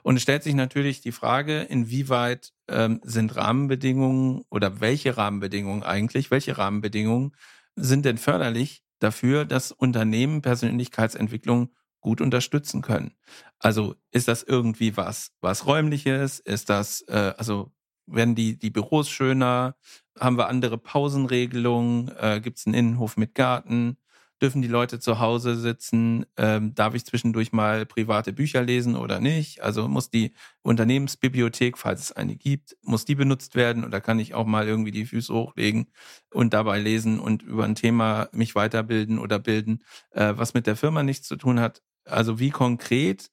Und 0.03 0.17
es 0.17 0.23
stellt 0.23 0.43
sich 0.43 0.55
natürlich 0.55 1.01
die 1.01 1.13
Frage, 1.13 1.63
inwieweit 1.63 2.53
ähm, 2.69 3.01
sind 3.05 3.37
Rahmenbedingungen 3.37 4.43
oder 4.51 4.81
welche 4.81 5.17
Rahmenbedingungen 5.17 5.83
eigentlich, 5.83 6.31
welche 6.31 6.59
Rahmenbedingungen 6.59 7.33
sind 7.77 8.05
denn 8.05 8.19
förderlich 8.19 8.83
dafür, 8.99 9.45
dass 9.45 9.73
Unternehmen 9.73 10.43
Persönlichkeitsentwicklung 10.43 11.71
gut 12.01 12.21
unterstützen 12.21 12.83
können. 12.83 13.15
Also 13.59 13.97
ist 14.13 14.29
das 14.29 14.43
irgendwie 14.43 14.97
was, 14.97 15.33
was 15.41 15.67
räumliches? 15.67 16.39
Ist 16.39 16.71
das, 16.71 17.03
äh, 17.09 17.35
also 17.37 17.73
werden 18.07 18.35
die, 18.35 18.59
die 18.59 18.71
Büros 18.71 19.09
schöner? 19.09 19.77
Haben 20.19 20.39
wir 20.39 20.49
andere 20.49 20.79
Pausenregelungen? 20.79 22.13
Äh, 22.17 22.41
Gibt 22.41 22.59
es 22.59 22.67
einen 22.67 22.75
Innenhof 22.75 23.17
mit 23.17 23.35
Garten? 23.35 23.99
Dürfen 24.43 24.63
die 24.63 24.69
Leute 24.69 25.01
zu 25.01 25.19
Hause 25.21 25.57
sitzen, 25.57 26.27
ähm, 26.37 26.75
darf 26.75 26.95
ich 26.95 27.05
zwischendurch 27.07 27.53
mal 27.53 27.87
private 27.87 28.33
Bücher 28.33 28.63
lesen 28.63 28.97
oder 28.97 29.21
nicht? 29.21 29.63
Also 29.63 29.89
muss 29.89 30.11
die 30.11 30.35
Unternehmensbibliothek, 30.63 31.79
falls 31.79 32.01
es 32.03 32.13
eine 32.13 32.37
gibt, 32.37 32.77
muss 32.83 33.05
die 33.05 33.15
benutzt 33.15 33.55
werden 33.55 33.85
oder 33.85 34.01
kann 34.01 34.19
ich 34.19 34.35
auch 34.35 34.47
mal 34.47 34.67
irgendwie 34.69 34.91
die 34.91 35.07
Füße 35.07 35.33
hochlegen 35.33 35.87
und 36.33 36.53
dabei 36.55 36.79
lesen 36.81 37.19
und 37.21 37.43
über 37.43 37.65
ein 37.65 37.75
Thema 37.75 38.29
mich 38.33 38.55
weiterbilden 38.55 39.19
oder 39.19 39.39
bilden, 39.39 39.83
äh, 40.11 40.35
was 40.37 40.55
mit 40.55 40.67
der 40.67 40.77
Firma 40.77 41.03
nichts 41.03 41.27
zu 41.29 41.37
tun 41.37 41.61
hat? 41.61 41.83
Also 42.05 42.39
wie 42.39 42.51
konkret 42.51 43.31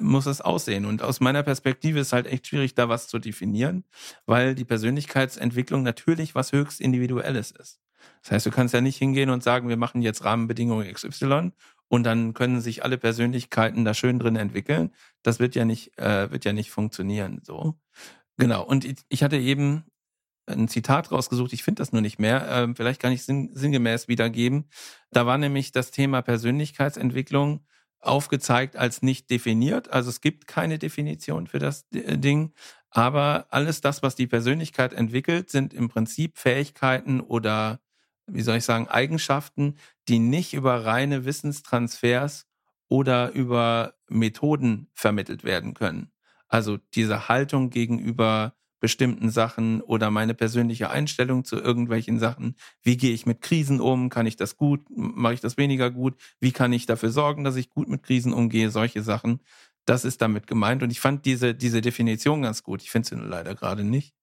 muss 0.00 0.26
es 0.26 0.40
aussehen? 0.40 0.84
Und 0.86 1.02
aus 1.02 1.20
meiner 1.20 1.42
Perspektive 1.42 2.00
ist 2.00 2.12
halt 2.12 2.26
echt 2.26 2.46
schwierig, 2.46 2.74
da 2.74 2.88
was 2.88 3.08
zu 3.08 3.18
definieren, 3.18 3.84
weil 4.26 4.54
die 4.54 4.64
Persönlichkeitsentwicklung 4.64 5.82
natürlich 5.82 6.34
was 6.34 6.52
höchst 6.52 6.80
Individuelles 6.80 7.50
ist. 7.52 7.80
Das 8.22 8.32
heißt, 8.32 8.46
du 8.46 8.50
kannst 8.50 8.74
ja 8.74 8.80
nicht 8.80 8.96
hingehen 8.96 9.30
und 9.30 9.42
sagen, 9.42 9.68
wir 9.68 9.76
machen 9.76 10.02
jetzt 10.02 10.24
Rahmenbedingungen 10.24 10.92
XY 10.92 11.52
und 11.88 12.04
dann 12.04 12.34
können 12.34 12.60
sich 12.60 12.84
alle 12.84 12.98
Persönlichkeiten 12.98 13.84
da 13.84 13.94
schön 13.94 14.18
drin 14.18 14.36
entwickeln. 14.36 14.92
Das 15.22 15.40
wird 15.40 15.54
ja 15.54 15.64
nicht, 15.64 15.98
äh, 15.98 16.30
wird 16.30 16.44
ja 16.44 16.52
nicht 16.52 16.70
funktionieren. 16.70 17.40
So. 17.42 17.74
Genau. 18.36 18.64
Und 18.64 18.86
ich 19.08 19.22
hatte 19.22 19.36
eben 19.36 19.84
ein 20.46 20.68
Zitat 20.68 21.12
rausgesucht, 21.12 21.52
ich 21.52 21.62
finde 21.62 21.80
das 21.80 21.92
nur 21.92 22.00
nicht 22.00 22.18
mehr, 22.18 22.48
äh, 22.50 22.74
vielleicht 22.74 23.00
kann 23.00 23.12
ich 23.12 23.24
sinn, 23.24 23.50
sinngemäß 23.52 24.08
wiedergeben. 24.08 24.68
Da 25.10 25.26
war 25.26 25.38
nämlich 25.38 25.72
das 25.72 25.90
Thema 25.90 26.22
Persönlichkeitsentwicklung 26.22 27.66
aufgezeigt 28.00 28.76
als 28.76 29.02
nicht 29.02 29.30
definiert. 29.30 29.90
Also 29.92 30.10
es 30.10 30.20
gibt 30.20 30.46
keine 30.46 30.78
Definition 30.78 31.46
für 31.46 31.58
das 31.58 31.86
äh, 31.92 32.16
Ding. 32.16 32.52
Aber 32.90 33.46
alles 33.50 33.80
das, 33.80 34.02
was 34.02 34.14
die 34.14 34.26
Persönlichkeit 34.26 34.92
entwickelt, 34.94 35.50
sind 35.50 35.74
im 35.74 35.88
Prinzip 35.88 36.38
Fähigkeiten 36.38 37.20
oder, 37.20 37.80
wie 38.28 38.42
soll 38.42 38.56
ich 38.56 38.64
sagen, 38.64 38.88
Eigenschaften, 38.88 39.76
die 40.08 40.18
nicht 40.18 40.54
über 40.54 40.84
reine 40.84 41.24
Wissenstransfers 41.24 42.46
oder 42.88 43.32
über 43.32 43.94
Methoden 44.08 44.88
vermittelt 44.94 45.44
werden 45.44 45.74
können. 45.74 46.10
Also 46.48 46.78
diese 46.94 47.28
Haltung 47.28 47.70
gegenüber 47.70 48.54
bestimmten 48.80 49.30
Sachen 49.30 49.80
oder 49.80 50.10
meine 50.10 50.34
persönliche 50.34 50.90
Einstellung 50.90 51.44
zu 51.44 51.56
irgendwelchen 51.56 52.18
Sachen. 52.18 52.54
Wie 52.82 52.96
gehe 52.96 53.12
ich 53.12 53.26
mit 53.26 53.40
Krisen 53.40 53.80
um? 53.80 54.08
Kann 54.08 54.26
ich 54.26 54.36
das 54.36 54.56
gut? 54.56 54.82
Mache 54.88 55.34
ich 55.34 55.40
das 55.40 55.56
weniger 55.56 55.90
gut? 55.90 56.14
Wie 56.40 56.52
kann 56.52 56.72
ich 56.72 56.86
dafür 56.86 57.10
sorgen, 57.10 57.44
dass 57.44 57.56
ich 57.56 57.70
gut 57.70 57.88
mit 57.88 58.02
Krisen 58.02 58.32
umgehe? 58.32 58.70
Solche 58.70 59.02
Sachen. 59.02 59.40
Das 59.84 60.04
ist 60.04 60.22
damit 60.22 60.46
gemeint. 60.46 60.82
Und 60.82 60.90
ich 60.90 61.00
fand 61.00 61.24
diese, 61.26 61.54
diese 61.54 61.80
Definition 61.80 62.42
ganz 62.42 62.62
gut. 62.62 62.82
Ich 62.82 62.90
finde 62.90 63.08
sie 63.08 63.16
nur 63.16 63.26
leider 63.26 63.54
gerade 63.54 63.84
nicht. 63.84 64.14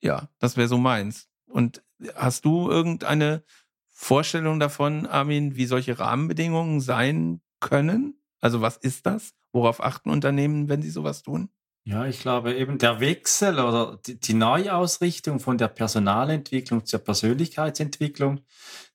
Ja, 0.00 0.28
das 0.38 0.56
wäre 0.56 0.68
so 0.68 0.78
meins. 0.78 1.28
Und 1.46 1.82
hast 2.14 2.44
du 2.44 2.70
irgendeine 2.70 3.42
Vorstellung 3.90 4.58
davon, 4.58 5.06
Armin, 5.06 5.56
wie 5.56 5.66
solche 5.66 5.98
Rahmenbedingungen 5.98 6.80
sein 6.80 7.40
können? 7.60 8.20
Also 8.40 8.60
was 8.60 8.76
ist 8.76 9.06
das? 9.06 9.34
Worauf 9.52 9.82
achten 9.82 10.10
Unternehmen, 10.10 10.68
wenn 10.68 10.82
sie 10.82 10.90
sowas 10.90 11.22
tun? 11.22 11.50
Ja, 11.84 12.06
ich 12.06 12.20
glaube 12.20 12.54
eben 12.54 12.78
der 12.78 13.00
Wechsel 13.00 13.58
oder 13.58 13.98
die, 14.04 14.34
Neuausrichtung 14.34 15.40
von 15.40 15.58
der 15.58 15.66
Personalentwicklung 15.66 16.86
zur 16.86 17.00
Persönlichkeitsentwicklung, 17.00 18.40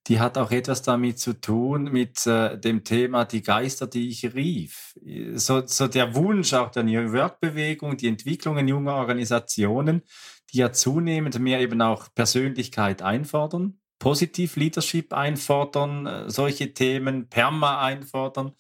die 0.08 0.22
hat 0.22 0.38
auch 0.38 0.52
etwas 0.52 0.84
damit 0.84 1.20
zu 1.20 1.34
tun 1.34 1.92
mit 1.92 2.26
äh, 2.26 2.58
dem 2.58 2.86
Thema 2.86 3.26
die 3.26 3.42
Geister, 3.42 3.88
die 3.88 4.08
ich 4.08 4.34
rief. 4.34 4.98
So, 5.36 5.68
so 5.68 5.88
der 5.88 6.16
Wunsch 6.16 6.54
auch 6.54 6.72
der 6.72 6.84
New 6.84 7.12
Work-Bewegung, 7.12 7.98
die 7.98 8.08
Entwicklungen 8.08 8.70
junger 8.70 8.96
Organisationen, 8.96 10.04
die 10.52 10.60
ja 10.60 10.72
zunehmend 10.72 11.40
mehr 11.40 11.60
eben 11.60 11.82
auch 11.82 12.08
Persönlichkeit 12.14 13.02
einfordern, 13.02 13.80
Positiv 14.00 14.56
Leadership 14.56 15.14
einfordern, 15.14 16.06
äh, 16.06 16.30
solche 16.30 16.74
Themen, 16.74 17.30
Perma 17.30 17.82
einfordern 17.82 18.54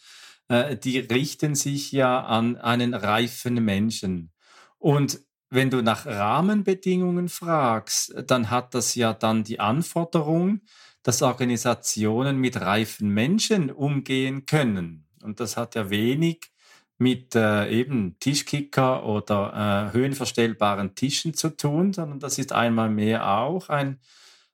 äh, 0.50 0.78
die 0.78 1.00
richten 1.00 1.56
sich 1.56 1.92
ja 1.92 2.22
an 2.22 2.58
einen 2.58 2.94
reifen 2.94 3.64
Menschen. 3.64 4.32
Und 4.78 5.22
wenn 5.50 5.70
du 5.70 5.82
nach 5.82 6.06
Rahmenbedingungen 6.06 7.30
fragst, 7.30 8.14
dann 8.28 8.50
hat 8.50 8.74
das 8.74 8.96
ja 8.96 9.14
dann 9.14 9.44
die 9.44 9.60
Anforderung, 9.60 10.62
dass 11.04 11.22
Organisationen 11.22 12.38
mit 12.38 12.60
reifen 12.60 13.10
Menschen 13.10 13.72
umgehen 13.72 14.46
können. 14.46 15.08
Und 15.22 15.40
das 15.40 15.56
hat 15.56 15.76
ja 15.76 15.90
wenig 15.90 16.52
mit 16.98 17.36
äh, 17.36 17.70
eben 17.70 18.18
Tischkicker 18.20 19.06
oder 19.06 19.92
äh, 19.94 19.94
höhenverstellbaren 19.94 20.96
Tischen 20.96 21.34
zu 21.34 21.56
tun, 21.56 21.94
sondern 21.94 22.20
das 22.20 22.40
ist 22.40 22.54
einmal 22.54 22.90
mehr 22.90 23.28
auch 23.40 23.70
ein 23.70 24.00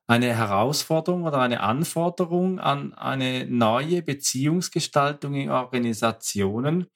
eine 0.07 0.35
Herausforderung 0.35 1.23
oder 1.23 1.39
eine 1.39 1.61
Anforderung 1.61 2.59
an 2.59 2.93
eine 2.93 3.45
neue 3.45 4.01
Beziehungsgestaltung 4.01 5.33
in 5.35 5.49
Organisationen, 5.49 6.87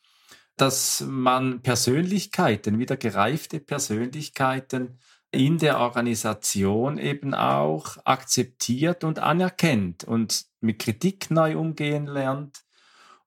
dass 0.57 1.03
man 1.07 1.62
Persönlichkeiten, 1.62 2.79
wieder 2.79 2.97
gereifte 2.97 3.60
Persönlichkeiten 3.60 4.99
in 5.31 5.57
der 5.57 5.79
Organisation 5.79 6.97
eben 6.97 7.33
auch 7.33 7.97
akzeptiert 8.05 9.03
und 9.03 9.19
anerkennt 9.19 10.03
und 10.03 10.45
mit 10.62 10.79
Kritik 10.79 11.29
neu 11.31 11.57
umgehen 11.57 12.07
lernt. 12.07 12.63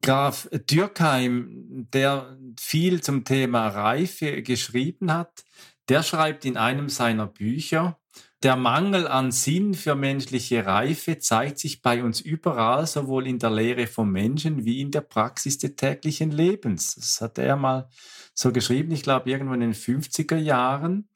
Graf 0.03 0.49
Dürkheim, 0.53 1.87
der 1.93 2.39
viel 2.59 3.03
zum 3.03 3.25
Thema 3.25 3.69
Reife 3.69 4.43
geschrieben 4.43 5.13
hat, 5.13 5.45
der 5.89 6.03
schreibt 6.03 6.45
in 6.45 6.57
einem 6.57 6.89
seiner 6.89 7.27
Bücher, 7.27 8.01
der 8.43 8.57
Mangel 8.57 9.07
an 9.07 9.33
Sinn 9.33 9.75
für 9.75 9.95
menschliche 9.95 10.65
Reife 10.65 11.19
zeigt 11.19 11.59
sich 11.59 11.83
bei 11.83 12.03
uns 12.03 12.23
überall, 12.23 12.87
sowohl 12.87 13.27
in 13.27 13.39
der 13.39 13.51
Lehre 13.51 13.87
vom 13.87 14.11
Menschen 14.11 14.65
wie 14.65 14.81
in 14.81 14.91
der 14.91 15.03
Praxis 15.03 15.59
des 15.59 15.77
täglichen 15.77 16.31
Lebens. 16.31 16.95
Das 16.95 17.21
hat 17.21 17.37
er 17.37 17.57
mal 17.57 17.91
so 18.33 18.51
geschrieben, 18.51 18.93
ich 18.93 19.03
glaube 19.03 19.29
irgendwo 19.29 19.53
in 19.53 19.61
den 19.61 19.75
50er 19.75 20.39
Jahren. 20.39 21.11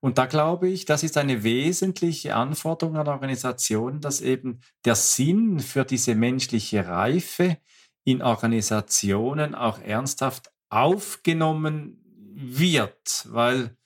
Und 0.00 0.16
da 0.16 0.24
glaube 0.24 0.70
ich, 0.70 0.86
das 0.86 1.02
ist 1.02 1.18
eine 1.18 1.42
wesentliche 1.42 2.34
Anforderung 2.34 2.96
an 2.96 3.08
Organisationen, 3.08 4.00
dass 4.00 4.22
eben 4.22 4.60
der 4.86 4.94
Sinn 4.94 5.60
für 5.60 5.84
diese 5.84 6.14
menschliche 6.14 6.86
Reife 6.86 7.58
in 8.10 8.22
Organisationen 8.22 9.54
auch 9.54 9.80
ernsthaft 9.80 10.50
aufgenommen 10.68 11.98
wird, 12.34 13.26
weil 13.28 13.76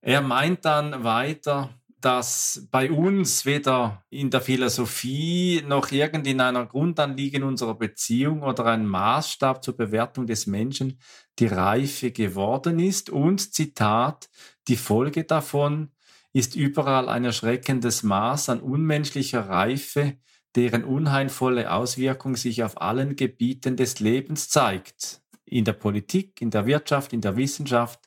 er 0.00 0.20
meint 0.20 0.64
dann 0.64 1.04
weiter, 1.04 1.70
dass 2.00 2.68
bei 2.70 2.90
uns 2.90 3.46
weder 3.46 4.04
in 4.10 4.30
der 4.30 4.40
Philosophie 4.40 5.64
noch 5.66 5.90
irgend 5.90 6.26
in 6.26 6.40
einer 6.40 6.66
Grundanliegen 6.66 7.42
unserer 7.42 7.74
Beziehung 7.74 8.42
oder 8.42 8.66
ein 8.66 8.86
Maßstab 8.86 9.64
zur 9.64 9.76
Bewertung 9.76 10.26
des 10.26 10.46
Menschen 10.46 11.00
die 11.38 11.46
Reife 11.46 12.12
geworden 12.12 12.78
ist. 12.78 13.10
Und 13.10 13.52
Zitat, 13.52 14.28
die 14.68 14.76
Folge 14.76 15.24
davon 15.24 15.90
ist 16.32 16.54
überall 16.54 17.08
ein 17.08 17.24
erschreckendes 17.24 18.02
Maß 18.02 18.50
an 18.50 18.60
unmenschlicher 18.60 19.48
Reife, 19.48 20.18
deren 20.56 20.84
unheilvolle 20.84 21.70
Auswirkung 21.70 22.34
sich 22.36 22.64
auf 22.64 22.80
allen 22.80 23.14
Gebieten 23.14 23.76
des 23.76 24.00
Lebens 24.00 24.48
zeigt. 24.48 25.20
In 25.44 25.64
der 25.64 25.74
Politik, 25.74 26.40
in 26.40 26.50
der 26.50 26.66
Wirtschaft, 26.66 27.12
in 27.12 27.20
der 27.20 27.36
Wissenschaft 27.36 28.00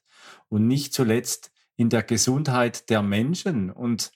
und 0.49 0.67
nicht 0.67 0.93
zuletzt 0.93 1.51
in 1.77 1.89
der 1.89 2.03
Gesundheit 2.03 2.89
der 2.89 3.01
Menschen. 3.01 3.71
Und 3.71 4.11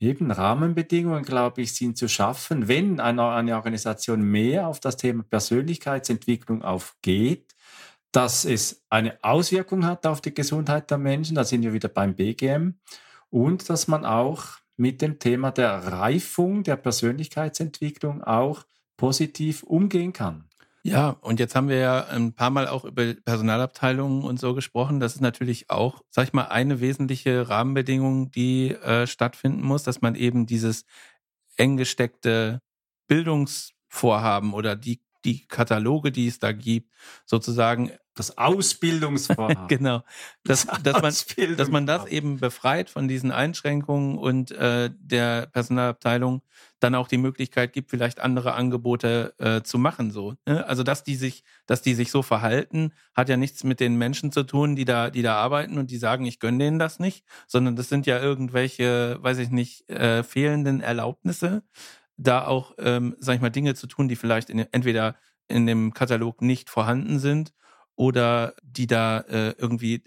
eben 0.00 0.30
Rahmenbedingungen, 0.30 1.24
glaube 1.24 1.62
ich, 1.62 1.74
sind 1.74 1.96
zu 1.96 2.08
schaffen, 2.08 2.68
wenn 2.68 3.00
eine, 3.00 3.28
eine 3.28 3.54
Organisation 3.54 4.22
mehr 4.22 4.66
auf 4.66 4.80
das 4.80 4.96
Thema 4.96 5.22
Persönlichkeitsentwicklung 5.22 6.62
aufgeht, 6.62 7.54
dass 8.12 8.44
es 8.44 8.84
eine 8.90 9.18
Auswirkung 9.22 9.86
hat 9.86 10.06
auf 10.06 10.20
die 10.20 10.34
Gesundheit 10.34 10.90
der 10.90 10.98
Menschen, 10.98 11.36
da 11.36 11.44
sind 11.44 11.62
wir 11.62 11.72
wieder 11.72 11.88
beim 11.88 12.14
BGM, 12.14 12.74
und 13.30 13.68
dass 13.68 13.88
man 13.88 14.04
auch 14.04 14.58
mit 14.78 15.02
dem 15.02 15.18
Thema 15.18 15.50
der 15.50 15.70
Reifung 15.72 16.62
der 16.62 16.76
Persönlichkeitsentwicklung 16.76 18.22
auch 18.22 18.64
positiv 18.96 19.62
umgehen 19.62 20.12
kann. 20.12 20.48
Ja, 20.84 21.10
und 21.20 21.40
jetzt 21.40 21.54
haben 21.54 21.68
wir 21.68 21.78
ja 21.78 22.06
ein 22.06 22.32
paar 22.32 22.50
Mal 22.50 22.68
auch 22.68 22.84
über 22.84 23.12
Personalabteilungen 23.12 24.22
und 24.22 24.40
so 24.40 24.54
gesprochen. 24.54 25.00
Das 25.00 25.16
ist 25.16 25.20
natürlich 25.20 25.68
auch, 25.68 26.02
sag 26.08 26.28
ich 26.28 26.32
mal, 26.32 26.46
eine 26.46 26.80
wesentliche 26.80 27.48
Rahmenbedingung, 27.48 28.30
die 28.30 28.70
äh, 28.70 29.06
stattfinden 29.06 29.62
muss, 29.62 29.82
dass 29.82 30.00
man 30.00 30.14
eben 30.14 30.46
dieses 30.46 30.86
eng 31.56 31.76
gesteckte 31.76 32.60
Bildungsvorhaben 33.08 34.54
oder 34.54 34.76
die, 34.76 35.00
die 35.24 35.46
Kataloge, 35.46 36.12
die 36.12 36.26
es 36.28 36.38
da 36.38 36.52
gibt, 36.52 36.92
sozusagen 37.24 37.92
das 38.18 38.36
Ausbildungsvorhaben. 38.36 39.68
genau. 39.68 40.02
Dass, 40.44 40.66
dass, 40.82 41.02
man, 41.02 41.56
dass 41.56 41.68
man 41.70 41.86
das 41.86 42.06
eben 42.06 42.38
befreit 42.38 42.90
von 42.90 43.08
diesen 43.08 43.30
Einschränkungen 43.30 44.18
und 44.18 44.50
äh, 44.50 44.90
der 44.98 45.46
Personalabteilung 45.46 46.42
dann 46.80 46.94
auch 46.94 47.08
die 47.08 47.18
Möglichkeit 47.18 47.72
gibt, 47.72 47.90
vielleicht 47.90 48.20
andere 48.20 48.54
Angebote 48.54 49.34
äh, 49.38 49.62
zu 49.62 49.78
machen. 49.78 50.10
So, 50.10 50.34
ne? 50.46 50.66
Also 50.66 50.82
dass 50.82 51.04
die 51.04 51.16
sich, 51.16 51.44
dass 51.66 51.82
die 51.82 51.94
sich 51.94 52.10
so 52.10 52.22
verhalten, 52.22 52.92
hat 53.14 53.28
ja 53.28 53.36
nichts 53.36 53.64
mit 53.64 53.80
den 53.80 53.96
Menschen 53.96 54.32
zu 54.32 54.42
tun, 54.42 54.76
die 54.76 54.84
da, 54.84 55.10
die 55.10 55.22
da 55.22 55.36
arbeiten 55.36 55.78
und 55.78 55.90
die 55.90 55.98
sagen, 55.98 56.24
ich 56.24 56.40
gönne 56.40 56.58
denen 56.58 56.78
das 56.78 56.98
nicht, 56.98 57.24
sondern 57.46 57.76
das 57.76 57.88
sind 57.88 58.06
ja 58.06 58.20
irgendwelche, 58.20 59.18
weiß 59.20 59.38
ich 59.38 59.50
nicht, 59.50 59.88
äh, 59.90 60.22
fehlenden 60.22 60.80
Erlaubnisse 60.80 61.62
da 62.18 62.46
auch, 62.46 62.74
ähm, 62.78 63.16
sag 63.18 63.36
ich 63.36 63.40
mal, 63.40 63.50
Dinge 63.50 63.74
zu 63.74 63.86
tun, 63.86 64.08
die 64.08 64.16
vielleicht 64.16 64.50
in, 64.50 64.58
entweder 64.58 65.16
in 65.46 65.66
dem 65.66 65.94
Katalog 65.94 66.42
nicht 66.42 66.68
vorhanden 66.68 67.18
sind 67.18 67.54
oder 67.96 68.54
die 68.62 68.86
da 68.86 69.20
äh, 69.20 69.54
irgendwie 69.56 70.02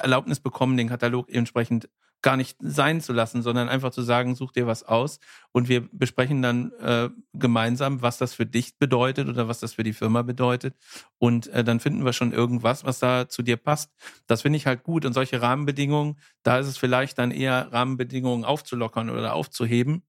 Erlaubnis 0.00 0.40
bekommen, 0.40 0.76
den 0.76 0.88
Katalog 0.88 1.28
entsprechend 1.30 1.88
gar 2.20 2.36
nicht 2.36 2.56
sein 2.60 3.00
zu 3.00 3.12
lassen, 3.12 3.42
sondern 3.42 3.68
einfach 3.68 3.90
zu 3.90 4.02
sagen, 4.02 4.34
such 4.34 4.50
dir 4.52 4.66
was 4.66 4.82
aus. 4.82 5.20
Und 5.52 5.68
wir 5.68 5.88
besprechen 5.92 6.42
dann 6.42 6.72
äh, 6.80 7.10
gemeinsam, 7.32 8.02
was 8.02 8.18
das 8.18 8.34
für 8.34 8.44
dich 8.44 8.76
bedeutet 8.76 9.28
oder 9.28 9.46
was 9.46 9.60
das 9.60 9.74
für 9.74 9.84
die 9.84 9.92
Firma 9.92 10.22
bedeutet. 10.22 10.74
Und 11.18 11.46
äh, 11.48 11.62
dann 11.62 11.78
finden 11.78 12.04
wir 12.04 12.12
schon 12.12 12.32
irgendwas, 12.32 12.84
was 12.84 12.98
da 12.98 13.28
zu 13.28 13.42
dir 13.42 13.56
passt. 13.56 13.92
Das 14.26 14.42
finde 14.42 14.56
ich 14.56 14.66
halt 14.66 14.82
gut. 14.82 15.04
Und 15.04 15.12
solche 15.12 15.40
Rahmenbedingungen, 15.40 16.18
da 16.42 16.58
ist 16.58 16.66
es 16.66 16.76
vielleicht 16.76 17.18
dann 17.18 17.30
eher 17.30 17.72
Rahmenbedingungen 17.72 18.44
aufzulockern 18.44 19.10
oder 19.10 19.34
aufzuheben 19.34 20.02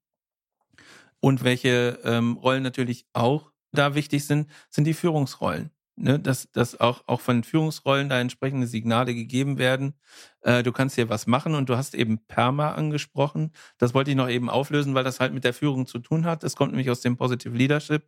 und 1.19 1.43
welche 1.43 1.99
ähm, 2.03 2.38
Rollen 2.38 2.63
natürlich 2.63 3.05
auch 3.13 3.51
da 3.71 3.95
wichtig 3.95 4.25
sind, 4.25 4.49
sind 4.69 4.86
die 4.86 4.93
Führungsrollen 4.93 5.71
ne, 5.99 6.19
dass, 6.19 6.51
dass 6.51 6.79
auch, 6.79 7.03
auch 7.08 7.21
von 7.21 7.43
Führungsrollen 7.43 8.10
da 8.10 8.19
entsprechende 8.19 8.67
Signale 8.67 9.13
gegeben 9.13 9.58
werden. 9.58 9.93
Äh, 10.41 10.63
du 10.63 10.71
kannst 10.71 10.95
hier 10.95 11.10
was 11.10 11.27
machen 11.27 11.55
und 11.55 11.69
du 11.69 11.77
hast 11.77 11.93
eben 11.93 12.25
Perma 12.25 12.71
angesprochen. 12.71 13.51
Das 13.77 13.93
wollte 13.93 14.12
ich 14.12 14.17
noch 14.17 14.29
eben 14.29 14.49
auflösen, 14.49 14.95
weil 14.95 15.03
das 15.03 15.19
halt 15.19 15.34
mit 15.34 15.43
der 15.43 15.53
Führung 15.53 15.86
zu 15.86 15.99
tun 15.99 16.25
hat. 16.25 16.43
Das 16.43 16.55
kommt 16.55 16.71
nämlich 16.71 16.89
aus 16.89 17.01
dem 17.01 17.17
Positive 17.17 17.55
Leadership. 17.55 18.03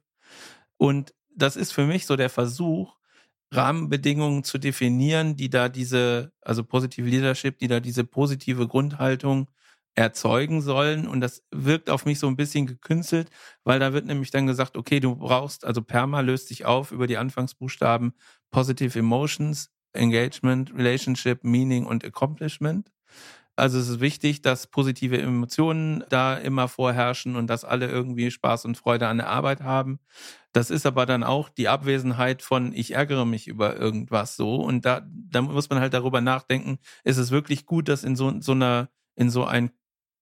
Und 0.78 1.14
das 1.36 1.56
ist 1.56 1.72
für 1.72 1.86
mich 1.86 2.06
so 2.06 2.16
der 2.16 2.30
Versuch, 2.30 2.96
Rahmenbedingungen 3.54 4.46
zu 4.46 4.58
definieren, 4.58 5.36
die 5.36 5.50
da 5.50 5.68
diese, 5.68 6.32
also 6.42 6.64
Positive 6.64 7.08
Leadership, 7.08 7.60
die 7.60 7.68
da 7.68 7.82
diese 7.82 8.06
positive 8.06 8.68
Grundhaltung 8.68 9.50
erzeugen 9.96 10.62
sollen. 10.62 11.08
Und 11.08 11.22
das 11.22 11.44
wirkt 11.52 11.90
auf 11.90 12.06
mich 12.06 12.20
so 12.20 12.28
ein 12.28 12.36
bisschen 12.38 12.66
gekünstelt, 12.68 13.30
weil 13.64 13.80
da 13.80 13.94
wird 13.94 14.06
nämlich 14.06 14.32
dann 14.32 14.48
gesagt, 14.48 14.78
okay, 14.78 15.00
du 15.00 15.16
brauchst, 15.16 15.66
also 15.66 15.82
Perma 15.82 16.22
löst 16.22 16.48
sich 16.48 16.66
auf 16.66 16.92
über 16.92 17.08
die 17.08 17.18
Anfangsbuchstaben 17.18 18.14
Positive 18.52 18.98
Emotions, 18.98 19.72
Engagement, 19.94 20.74
Relationship, 20.74 21.44
Meaning 21.44 21.86
und 21.86 22.06
Accomplishment. 22.06 22.92
Also 23.58 23.78
es 23.80 23.90
ist 23.90 24.00
wichtig, 24.00 24.42
dass 24.42 24.68
positive 24.68 25.22
Emotionen 25.22 26.04
da 26.10 26.36
immer 26.36 26.68
vorherrschen 26.68 27.36
und 27.36 27.48
dass 27.48 27.66
alle 27.66 27.88
irgendwie 27.88 28.32
Spaß 28.32 28.66
und 28.66 28.78
Freude 28.78 29.08
an 29.08 29.18
der 29.18 29.28
Arbeit 29.30 29.62
haben. 29.62 30.00
Das 30.54 30.70
ist 30.72 30.86
aber 30.86 31.06
dann 31.06 31.24
auch 31.24 31.50
die 31.50 31.68
Abwesenheit 31.68 32.42
von 32.42 32.74
ich 32.74 32.96
ärgere 32.96 33.26
mich 33.26 33.48
über 33.48 33.78
irgendwas 33.78 34.36
so 34.36 34.56
und 34.56 34.86
da, 34.86 35.02
da 35.06 35.42
muss 35.42 35.70
man 35.70 35.80
halt 35.80 35.94
darüber 35.94 36.22
nachdenken, 36.22 36.80
ist 37.04 37.18
es 37.18 37.32
wirklich 37.32 37.66
gut, 37.66 37.88
dass 37.90 38.04
in 38.04 38.16
so, 38.16 38.40
so 38.42 38.54
einer 38.54 38.90
in 39.16 39.30
so 39.30 39.46
ein 39.46 39.72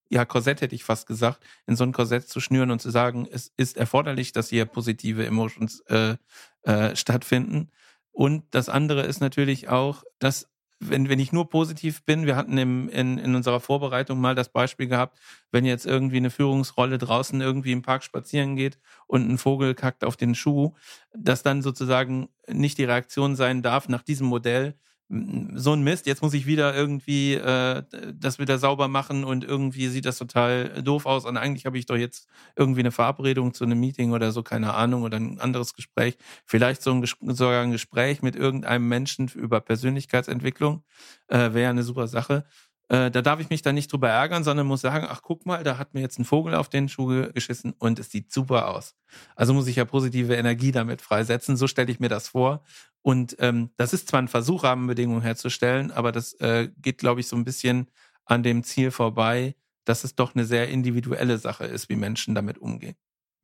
ja, 0.09 0.25
Korsett 0.25 0.61
hätte 0.61 0.75
ich 0.75 0.83
fast 0.83 1.07
gesagt, 1.07 1.43
in 1.67 1.75
so 1.75 1.83
ein 1.83 1.93
Korsett 1.93 2.27
zu 2.27 2.39
schnüren 2.39 2.71
und 2.71 2.81
zu 2.81 2.89
sagen, 2.89 3.27
es 3.31 3.51
ist 3.57 3.77
erforderlich, 3.77 4.31
dass 4.31 4.49
hier 4.49 4.65
positive 4.65 5.25
Emotions 5.25 5.81
äh, 5.81 6.15
äh, 6.63 6.95
stattfinden. 6.95 7.69
Und 8.11 8.43
das 8.51 8.69
andere 8.69 9.03
ist 9.03 9.21
natürlich 9.21 9.69
auch, 9.69 10.03
dass 10.17 10.49
wenn, 10.79 11.09
wenn 11.09 11.19
ich 11.19 11.33
nur 11.33 11.49
positiv 11.49 12.03
bin, 12.03 12.25
wir 12.25 12.35
hatten 12.35 12.57
im, 12.57 12.89
in, 12.89 13.17
in 13.17 13.35
unserer 13.35 13.59
Vorbereitung 13.59 14.19
mal 14.19 14.33
das 14.33 14.49
Beispiel 14.49 14.87
gehabt, 14.87 15.19
wenn 15.51 15.65
jetzt 15.65 15.85
irgendwie 15.85 16.17
eine 16.17 16.29
Führungsrolle 16.29 16.97
draußen 16.97 17.39
irgendwie 17.41 17.73
im 17.73 17.81
Park 17.81 18.03
spazieren 18.03 18.55
geht 18.55 18.79
und 19.05 19.29
ein 19.29 19.37
Vogel 19.37 19.75
kackt 19.75 20.03
auf 20.03 20.15
den 20.15 20.35
Schuh, 20.35 20.73
dass 21.13 21.43
dann 21.43 21.61
sozusagen 21.61 22.29
nicht 22.47 22.77
die 22.77 22.85
Reaktion 22.85 23.35
sein 23.35 23.61
darf 23.61 23.89
nach 23.89 24.03
diesem 24.03 24.27
Modell, 24.27 24.75
so 25.09 25.73
ein 25.73 25.81
Mist, 25.83 26.05
jetzt 26.05 26.21
muss 26.21 26.35
ich 26.35 26.45
wieder 26.45 26.75
irgendwie 26.75 27.33
äh, 27.33 27.83
das 28.13 28.37
wieder 28.37 28.59
sauber 28.59 28.87
machen 28.87 29.23
und 29.23 29.43
irgendwie 29.43 29.87
sieht 29.87 30.05
das 30.05 30.19
total 30.19 30.83
doof 30.83 31.07
aus. 31.07 31.25
Und 31.25 31.35
eigentlich 31.35 31.65
habe 31.65 31.79
ich 31.79 31.87
doch 31.87 31.95
jetzt 31.95 32.27
irgendwie 32.55 32.81
eine 32.81 32.91
Verabredung 32.91 33.53
zu 33.55 33.63
einem 33.63 33.79
Meeting 33.79 34.11
oder 34.11 34.31
so, 34.31 34.43
keine 34.43 34.75
Ahnung, 34.75 35.01
oder 35.03 35.17
ein 35.17 35.39
anderes 35.39 35.73
Gespräch. 35.73 36.15
Vielleicht 36.45 36.83
so 36.83 36.91
ein, 36.93 37.03
sogar 37.35 37.63
ein 37.63 37.71
Gespräch 37.71 38.21
mit 38.21 38.35
irgendeinem 38.35 38.87
Menschen 38.87 39.27
über 39.29 39.61
Persönlichkeitsentwicklung 39.61 40.83
äh, 41.27 41.53
wäre 41.53 41.71
eine 41.71 41.83
super 41.83 42.07
Sache. 42.07 42.45
Äh, 42.89 43.11
da 43.11 43.21
darf 43.21 43.39
ich 43.39 43.49
mich 43.49 43.61
dann 43.61 43.75
nicht 43.75 43.91
drüber 43.91 44.09
ärgern, 44.09 44.43
sondern 44.43 44.65
muss 44.65 44.81
sagen, 44.81 45.05
ach 45.07 45.21
guck 45.21 45.45
mal, 45.45 45.63
da 45.63 45.77
hat 45.77 45.93
mir 45.93 46.01
jetzt 46.01 46.19
ein 46.19 46.25
Vogel 46.25 46.55
auf 46.55 46.69
den 46.69 46.89
Schuh 46.89 47.31
geschissen 47.31 47.73
und 47.77 47.99
es 47.99 48.09
sieht 48.09 48.33
super 48.33 48.67
aus. 48.67 48.95
Also 49.35 49.53
muss 49.53 49.67
ich 49.67 49.75
ja 49.75 49.85
positive 49.85 50.35
Energie 50.35 50.71
damit 50.71 51.01
freisetzen. 51.01 51.55
So 51.55 51.67
stelle 51.67 51.91
ich 51.91 51.99
mir 51.99 52.09
das 52.09 52.29
vor. 52.29 52.63
Und 53.01 53.35
ähm, 53.39 53.69
das 53.77 53.93
ist 53.93 54.09
zwar 54.09 54.21
ein 54.21 54.27
Versuch, 54.27 54.63
Rahmenbedingungen 54.63 55.21
herzustellen, 55.21 55.91
aber 55.91 56.11
das 56.11 56.33
äh, 56.41 56.69
geht, 56.81 56.97
glaube 56.97 57.21
ich, 57.21 57.27
so 57.27 57.35
ein 57.35 57.45
bisschen 57.45 57.89
an 58.25 58.43
dem 58.43 58.63
Ziel 58.63 58.91
vorbei, 58.91 59.55
dass 59.85 60.03
es 60.03 60.15
doch 60.15 60.35
eine 60.35 60.45
sehr 60.45 60.67
individuelle 60.69 61.37
Sache 61.37 61.65
ist, 61.65 61.89
wie 61.89 61.95
Menschen 61.95 62.35
damit 62.35 62.57
umgehen. 62.57 62.95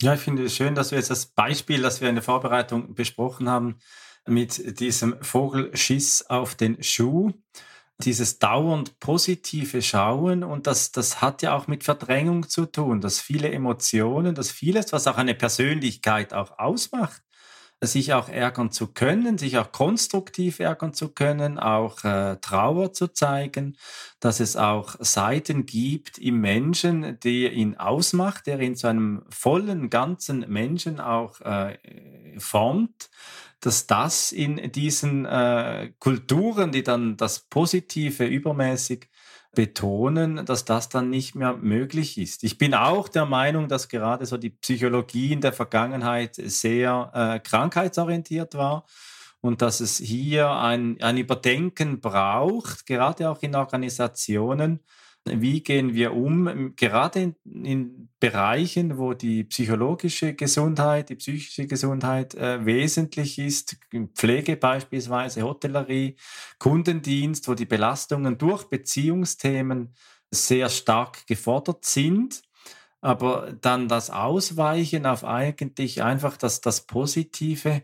Ja, 0.01 0.15
ich 0.15 0.19
finde 0.19 0.43
es 0.43 0.55
schön, 0.55 0.75
dass 0.75 0.91
wir 0.91 0.97
jetzt 0.97 1.09
das 1.09 1.27
Beispiel, 1.27 1.81
das 1.81 2.01
wir 2.01 2.09
in 2.09 2.15
der 2.15 2.23
Vorbereitung 2.23 2.95
besprochen 2.95 3.47
haben, 3.47 3.77
mit 4.27 4.79
diesem 4.79 5.21
Vogelschiss 5.21 6.23
auf 6.23 6.55
den 6.55 6.81
Schuh 6.83 7.31
dieses 7.99 8.39
dauernd 8.39 8.99
positive 8.99 9.81
Schauen 9.81 10.43
und 10.43 10.67
das, 10.67 10.91
das 10.91 11.21
hat 11.21 11.41
ja 11.41 11.55
auch 11.55 11.67
mit 11.67 11.83
Verdrängung 11.83 12.49
zu 12.49 12.65
tun, 12.65 12.99
dass 12.99 13.21
viele 13.21 13.51
Emotionen, 13.51 14.35
dass 14.35 14.51
vieles, 14.51 14.91
was 14.91 15.07
auch 15.07 15.17
eine 15.17 15.35
Persönlichkeit 15.35 16.33
auch 16.33 16.59
ausmacht, 16.59 17.21
sich 17.81 18.13
auch 18.13 18.29
ärgern 18.29 18.71
zu 18.71 18.87
können, 18.87 19.37
sich 19.37 19.57
auch 19.57 19.71
konstruktiv 19.71 20.59
ärgern 20.59 20.93
zu 20.93 21.09
können, 21.09 21.59
auch 21.59 22.03
äh, 22.03 22.37
Trauer 22.37 22.93
zu 22.93 23.07
zeigen, 23.07 23.77
dass 24.19 24.39
es 24.39 24.55
auch 24.55 24.95
Seiten 24.99 25.65
gibt 25.65 26.17
im 26.17 26.39
Menschen, 26.39 27.19
die 27.19 27.47
ihn 27.47 27.75
ausmacht, 27.75 28.47
der 28.47 28.59
ihn 28.59 28.75
zu 28.75 28.87
einem 28.87 29.23
vollen, 29.29 29.89
ganzen 29.89 30.45
Menschen 30.51 30.99
auch 30.99 31.41
äh, 31.41 31.77
formt 32.37 33.09
dass 33.65 33.87
das 33.87 34.31
in 34.31 34.71
diesen 34.71 35.25
äh, 35.25 35.91
Kulturen, 35.99 36.71
die 36.71 36.83
dann 36.83 37.17
das 37.17 37.39
Positive 37.39 38.25
übermäßig 38.25 39.09
betonen, 39.55 40.45
dass 40.45 40.65
das 40.65 40.89
dann 40.89 41.09
nicht 41.09 41.33
mehr 41.33 41.53
möglich 41.53 42.17
ist. 42.17 42.43
Ich 42.43 42.57
bin 42.57 42.75
auch 42.75 43.07
der 43.07 43.25
Meinung, 43.25 43.67
dass 43.67 43.89
gerade 43.89 44.25
so 44.25 44.37
die 44.37 44.51
Psychologie 44.51 45.31
in 45.31 45.41
der 45.41 45.53
Vergangenheit 45.53 46.35
sehr 46.35 47.11
äh, 47.13 47.39
krankheitsorientiert 47.39 48.53
war 48.53 48.85
und 49.41 49.61
dass 49.61 49.79
es 49.79 49.97
hier 49.97 50.49
ein, 50.51 51.01
ein 51.01 51.17
Überdenken 51.17 52.01
braucht, 52.01 52.85
gerade 52.85 53.29
auch 53.29 53.41
in 53.41 53.55
Organisationen, 53.55 54.81
wie 55.25 55.61
gehen 55.61 55.93
wir 55.95 56.13
um, 56.13 56.75
gerade 56.75 57.21
in, 57.43 57.65
in 57.65 58.09
Bereichen, 58.19 58.97
wo 58.97 59.13
die 59.13 59.43
psychologische 59.43 60.35
Gesundheit, 60.35 61.09
die 61.09 61.15
psychische 61.15 61.65
Gesundheit 61.65 62.35
äh, 62.35 62.63
wesentlich 62.65 63.39
ist, 63.39 63.77
Pflege 64.13 64.55
beispielsweise, 64.55 65.41
Hotellerie, 65.41 66.15
Kundendienst, 66.59 67.47
wo 67.47 67.55
die 67.55 67.65
Belastungen 67.65 68.37
durch 68.37 68.65
Beziehungsthemen 68.65 69.95
sehr 70.31 70.69
stark 70.69 71.25
gefordert 71.27 71.85
sind. 71.85 72.43
Aber 73.01 73.53
dann 73.61 73.87
das 73.87 74.09
Ausweichen 74.09 75.05
auf 75.05 75.23
eigentlich 75.23 76.01
einfach 76.03 76.37
das, 76.37 76.61
das 76.61 76.87
Positive, 76.87 77.83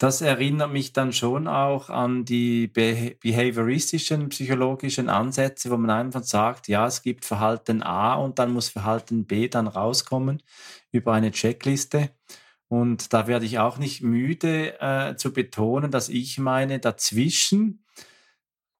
das 0.00 0.22
erinnert 0.22 0.72
mich 0.72 0.94
dann 0.94 1.12
schon 1.12 1.46
auch 1.46 1.90
an 1.90 2.24
die 2.24 2.68
behavioristischen, 2.68 4.30
psychologischen 4.30 5.10
Ansätze, 5.10 5.70
wo 5.70 5.76
man 5.76 5.90
einfach 5.90 6.22
sagt, 6.22 6.68
ja, 6.68 6.86
es 6.86 7.02
gibt 7.02 7.26
Verhalten 7.26 7.82
A 7.82 8.14
und 8.14 8.38
dann 8.38 8.50
muss 8.50 8.70
Verhalten 8.70 9.26
B 9.26 9.48
dann 9.48 9.66
rauskommen 9.66 10.42
über 10.90 11.12
eine 11.12 11.32
Checkliste. 11.32 12.08
Und 12.68 13.12
da 13.12 13.26
werde 13.26 13.44
ich 13.44 13.58
auch 13.58 13.76
nicht 13.76 14.00
müde 14.00 14.80
äh, 14.80 15.16
zu 15.16 15.34
betonen, 15.34 15.90
dass 15.90 16.08
ich 16.08 16.38
meine, 16.38 16.78
dazwischen, 16.78 17.84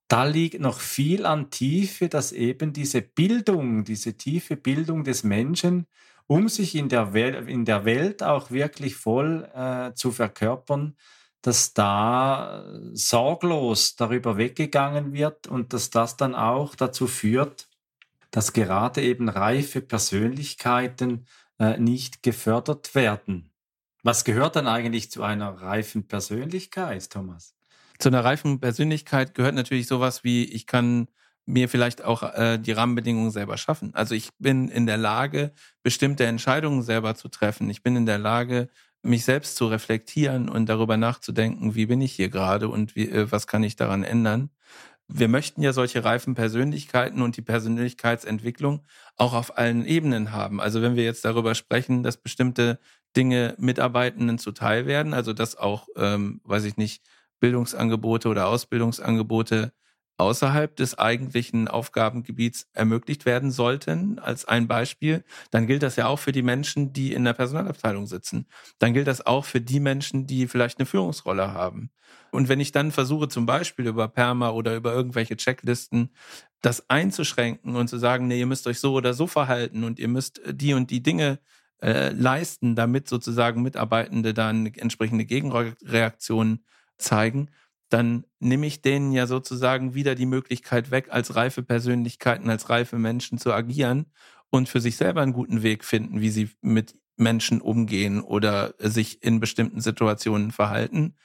da 0.08 0.24
liegt 0.24 0.58
noch 0.58 0.80
viel 0.80 1.26
an 1.26 1.50
Tiefe, 1.50 2.08
dass 2.08 2.32
eben 2.32 2.72
diese 2.72 3.02
Bildung, 3.02 3.84
diese 3.84 4.16
tiefe 4.16 4.56
Bildung 4.56 5.04
des 5.04 5.22
Menschen, 5.22 5.86
um 6.30 6.48
sich 6.48 6.76
in 6.76 6.88
der, 6.88 7.12
Wel 7.12 7.48
in 7.48 7.64
der 7.64 7.84
Welt 7.84 8.22
auch 8.22 8.52
wirklich 8.52 8.94
voll 8.94 9.50
äh, 9.52 9.94
zu 9.94 10.12
verkörpern, 10.12 10.96
dass 11.42 11.74
da 11.74 12.64
sorglos 12.92 13.96
darüber 13.96 14.36
weggegangen 14.36 15.12
wird 15.12 15.48
und 15.48 15.72
dass 15.72 15.90
das 15.90 16.16
dann 16.16 16.36
auch 16.36 16.76
dazu 16.76 17.08
führt, 17.08 17.68
dass 18.30 18.52
gerade 18.52 19.02
eben 19.02 19.28
reife 19.28 19.80
Persönlichkeiten 19.80 21.26
äh, 21.58 21.78
nicht 21.78 22.22
gefördert 22.22 22.94
werden. 22.94 23.50
Was 24.04 24.22
gehört 24.22 24.54
dann 24.54 24.68
eigentlich 24.68 25.10
zu 25.10 25.24
einer 25.24 25.50
reifen 25.60 26.06
Persönlichkeit, 26.06 27.10
Thomas? 27.10 27.56
Zu 27.98 28.08
einer 28.08 28.24
reifen 28.24 28.60
Persönlichkeit 28.60 29.34
gehört 29.34 29.56
natürlich 29.56 29.88
sowas 29.88 30.22
wie, 30.22 30.44
ich 30.44 30.68
kann 30.68 31.08
mir 31.52 31.68
vielleicht 31.68 32.02
auch 32.04 32.22
äh, 32.34 32.58
die 32.58 32.72
Rahmenbedingungen 32.72 33.30
selber 33.30 33.56
schaffen. 33.56 33.94
Also 33.94 34.14
ich 34.14 34.30
bin 34.38 34.68
in 34.68 34.86
der 34.86 34.96
Lage, 34.96 35.52
bestimmte 35.82 36.24
Entscheidungen 36.26 36.82
selber 36.82 37.14
zu 37.14 37.28
treffen. 37.28 37.68
Ich 37.70 37.82
bin 37.82 37.96
in 37.96 38.06
der 38.06 38.18
Lage, 38.18 38.68
mich 39.02 39.24
selbst 39.24 39.56
zu 39.56 39.66
reflektieren 39.66 40.48
und 40.48 40.68
darüber 40.68 40.96
nachzudenken, 40.96 41.74
wie 41.74 41.86
bin 41.86 42.00
ich 42.02 42.12
hier 42.12 42.28
gerade 42.28 42.68
und 42.68 42.94
wie, 42.96 43.08
äh, 43.08 43.30
was 43.32 43.46
kann 43.46 43.62
ich 43.62 43.76
daran 43.76 44.04
ändern. 44.04 44.50
wir 45.12 45.28
möchten 45.28 45.62
ja 45.62 45.72
solche 45.72 46.04
reifen 46.04 46.34
Persönlichkeiten 46.34 47.22
und 47.22 47.36
die 47.36 47.42
Persönlichkeitsentwicklung 47.42 48.84
auch 49.16 49.34
auf 49.34 49.58
allen 49.58 49.84
Ebenen 49.84 50.32
haben. 50.32 50.60
Also 50.60 50.82
wenn 50.82 50.96
wir 50.96 51.04
jetzt 51.04 51.24
darüber 51.24 51.54
sprechen, 51.54 52.02
dass 52.02 52.16
bestimmte 52.18 52.78
Dinge 53.16 53.56
Mitarbeitenden 53.58 54.38
zuteil 54.38 54.86
werden, 54.86 55.14
also 55.14 55.32
dass 55.32 55.56
auch, 55.56 55.88
ähm, 55.96 56.40
weiß 56.44 56.64
ich 56.64 56.76
nicht, 56.76 57.02
Bildungsangebote 57.40 58.28
oder 58.28 58.46
Ausbildungsangebote 58.48 59.72
außerhalb 60.20 60.76
des 60.76 60.98
eigentlichen 60.98 61.66
Aufgabengebiets 61.66 62.68
ermöglicht 62.74 63.24
werden 63.24 63.50
sollten, 63.50 64.18
als 64.18 64.44
ein 64.44 64.68
Beispiel, 64.68 65.24
dann 65.50 65.66
gilt 65.66 65.82
das 65.82 65.96
ja 65.96 66.06
auch 66.06 66.18
für 66.18 66.32
die 66.32 66.42
Menschen, 66.42 66.92
die 66.92 67.12
in 67.14 67.24
der 67.24 67.32
Personalabteilung 67.32 68.06
sitzen. 68.06 68.46
Dann 68.78 68.92
gilt 68.92 69.06
das 69.06 69.24
auch 69.26 69.46
für 69.46 69.60
die 69.60 69.80
Menschen, 69.80 70.26
die 70.26 70.46
vielleicht 70.46 70.78
eine 70.78 70.86
Führungsrolle 70.86 71.52
haben. 71.52 71.90
Und 72.30 72.48
wenn 72.48 72.60
ich 72.60 72.70
dann 72.70 72.92
versuche, 72.92 73.28
zum 73.28 73.46
Beispiel 73.46 73.86
über 73.86 74.08
Perma 74.08 74.50
oder 74.50 74.76
über 74.76 74.92
irgendwelche 74.92 75.36
Checklisten 75.36 76.10
das 76.60 76.88
einzuschränken 76.90 77.74
und 77.74 77.88
zu 77.88 77.96
sagen, 77.96 78.28
nee, 78.28 78.38
ihr 78.38 78.46
müsst 78.46 78.66
euch 78.66 78.78
so 78.78 78.92
oder 78.92 79.14
so 79.14 79.26
verhalten 79.26 79.84
und 79.84 79.98
ihr 79.98 80.08
müsst 80.08 80.40
die 80.46 80.74
und 80.74 80.90
die 80.90 81.02
Dinge 81.02 81.38
äh, 81.82 82.10
leisten, 82.10 82.76
damit 82.76 83.08
sozusagen 83.08 83.62
Mitarbeitende 83.62 84.34
dann 84.34 84.66
entsprechende 84.66 85.24
Gegenreaktionen 85.24 86.64
zeigen, 86.98 87.48
dann 87.90 88.24
nehme 88.38 88.66
ich 88.66 88.82
denen 88.82 89.12
ja 89.12 89.26
sozusagen 89.26 89.94
wieder 89.94 90.14
die 90.14 90.26
Möglichkeit 90.26 90.90
weg, 90.90 91.08
als 91.10 91.34
reife 91.36 91.62
Persönlichkeiten, 91.62 92.48
als 92.48 92.70
reife 92.70 92.98
Menschen 92.98 93.38
zu 93.38 93.52
agieren 93.52 94.06
und 94.50 94.68
für 94.68 94.80
sich 94.80 94.96
selber 94.96 95.22
einen 95.22 95.32
guten 95.32 95.62
Weg 95.62 95.84
finden, 95.84 96.20
wie 96.20 96.30
sie 96.30 96.50
mit 96.62 96.96
Menschen 97.16 97.60
umgehen 97.60 98.20
oder 98.20 98.74
sich 98.78 99.22
in 99.22 99.40
bestimmten 99.40 99.80
Situationen 99.80 100.52
verhalten 100.52 101.16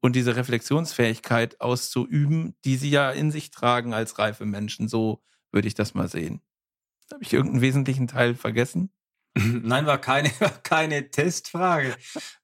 und 0.00 0.16
diese 0.16 0.36
Reflexionsfähigkeit 0.36 1.60
auszuüben, 1.60 2.54
die 2.64 2.76
sie 2.76 2.90
ja 2.90 3.10
in 3.10 3.30
sich 3.30 3.50
tragen 3.50 3.92
als 3.94 4.18
reife 4.18 4.46
Menschen. 4.46 4.88
So 4.88 5.22
würde 5.52 5.68
ich 5.68 5.74
das 5.74 5.94
mal 5.94 6.08
sehen. 6.08 6.40
Habe 7.12 7.24
ich 7.24 7.32
irgendeinen 7.32 7.62
wesentlichen 7.62 8.06
Teil 8.08 8.34
vergessen? 8.34 8.90
Nein, 9.62 9.86
war 9.86 9.98
keine, 9.98 10.30
war 10.40 10.50
keine 10.62 11.10
Testfrage. 11.10 11.94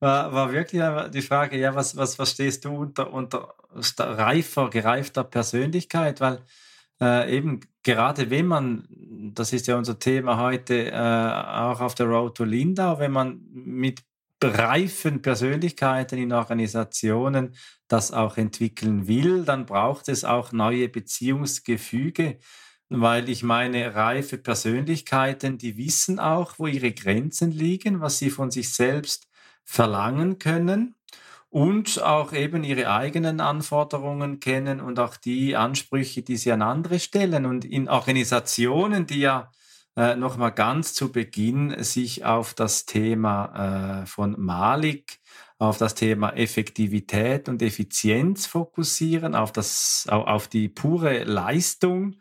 War, 0.00 0.32
war 0.32 0.52
wirklich 0.52 0.82
die 1.12 1.22
Frage, 1.22 1.58
ja, 1.58 1.74
was, 1.74 1.96
was 1.96 2.14
verstehst 2.14 2.64
du 2.64 2.74
unter, 2.74 3.12
unter 3.12 3.54
reifer, 3.98 4.70
gereifter 4.70 5.24
Persönlichkeit? 5.24 6.20
Weil 6.20 6.40
äh, 7.00 7.36
eben 7.36 7.60
gerade 7.82 8.30
wenn 8.30 8.46
man, 8.46 8.86
das 9.34 9.52
ist 9.52 9.66
ja 9.66 9.76
unser 9.76 9.98
Thema 9.98 10.38
heute, 10.38 10.90
äh, 10.90 10.94
auch 10.94 11.80
auf 11.80 11.94
der 11.94 12.06
Road 12.06 12.36
to 12.36 12.44
Lindau, 12.44 12.98
wenn 12.98 13.12
man 13.12 13.40
mit 13.52 14.02
reifen 14.42 15.22
Persönlichkeiten 15.22 16.18
in 16.18 16.32
Organisationen 16.32 17.54
das 17.88 18.12
auch 18.12 18.36
entwickeln 18.36 19.08
will, 19.08 19.44
dann 19.44 19.66
braucht 19.66 20.08
es 20.08 20.24
auch 20.24 20.52
neue 20.52 20.88
Beziehungsgefüge 20.88 22.38
weil 22.88 23.28
ich 23.28 23.42
meine, 23.42 23.94
reife 23.94 24.38
Persönlichkeiten, 24.38 25.58
die 25.58 25.76
wissen 25.76 26.18
auch, 26.18 26.58
wo 26.58 26.66
ihre 26.66 26.92
Grenzen 26.92 27.50
liegen, 27.50 28.00
was 28.00 28.18
sie 28.18 28.30
von 28.30 28.50
sich 28.50 28.72
selbst 28.72 29.28
verlangen 29.64 30.38
können 30.38 30.94
und 31.50 32.02
auch 32.02 32.32
eben 32.32 32.64
ihre 32.64 32.90
eigenen 32.90 33.40
Anforderungen 33.40 34.40
kennen 34.40 34.80
und 34.80 34.98
auch 34.98 35.16
die 35.16 35.56
Ansprüche, 35.56 36.22
die 36.22 36.36
sie 36.36 36.52
an 36.52 36.62
andere 36.62 36.98
stellen. 36.98 37.46
Und 37.46 37.64
in 37.64 37.88
Organisationen, 37.88 39.06
die 39.06 39.20
ja 39.20 39.50
äh, 39.96 40.14
nochmal 40.16 40.52
ganz 40.52 40.94
zu 40.94 41.10
Beginn 41.10 41.82
sich 41.82 42.24
auf 42.24 42.54
das 42.54 42.84
Thema 42.84 44.02
äh, 44.02 44.06
von 44.06 44.38
Malik, 44.38 45.18
auf 45.58 45.78
das 45.78 45.94
Thema 45.94 46.30
Effektivität 46.36 47.48
und 47.48 47.62
Effizienz 47.62 48.46
fokussieren, 48.46 49.34
auf, 49.34 49.52
das, 49.52 50.06
auf 50.10 50.48
die 50.48 50.68
pure 50.68 51.24
Leistung, 51.24 52.16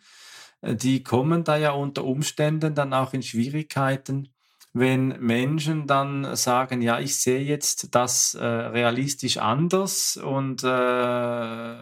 die 0.74 1.04
kommen 1.04 1.44
da 1.44 1.58
ja 1.58 1.72
unter 1.72 2.04
Umständen 2.04 2.76
dann 2.76 2.94
auch 2.94 3.14
in 3.14 3.22
Schwierigkeiten, 3.22 4.30
wenn 4.74 5.20
Menschen 5.20 5.88
dann 5.88 6.36
sagen, 6.36 6.82
ja, 6.82 7.00
ich 7.00 7.16
sehe 7.18 7.40
jetzt 7.40 7.96
das 7.96 8.34
äh, 8.34 8.44
realistisch 8.44 9.38
anders 9.38 10.18
und 10.18 10.64
äh, 10.64 11.78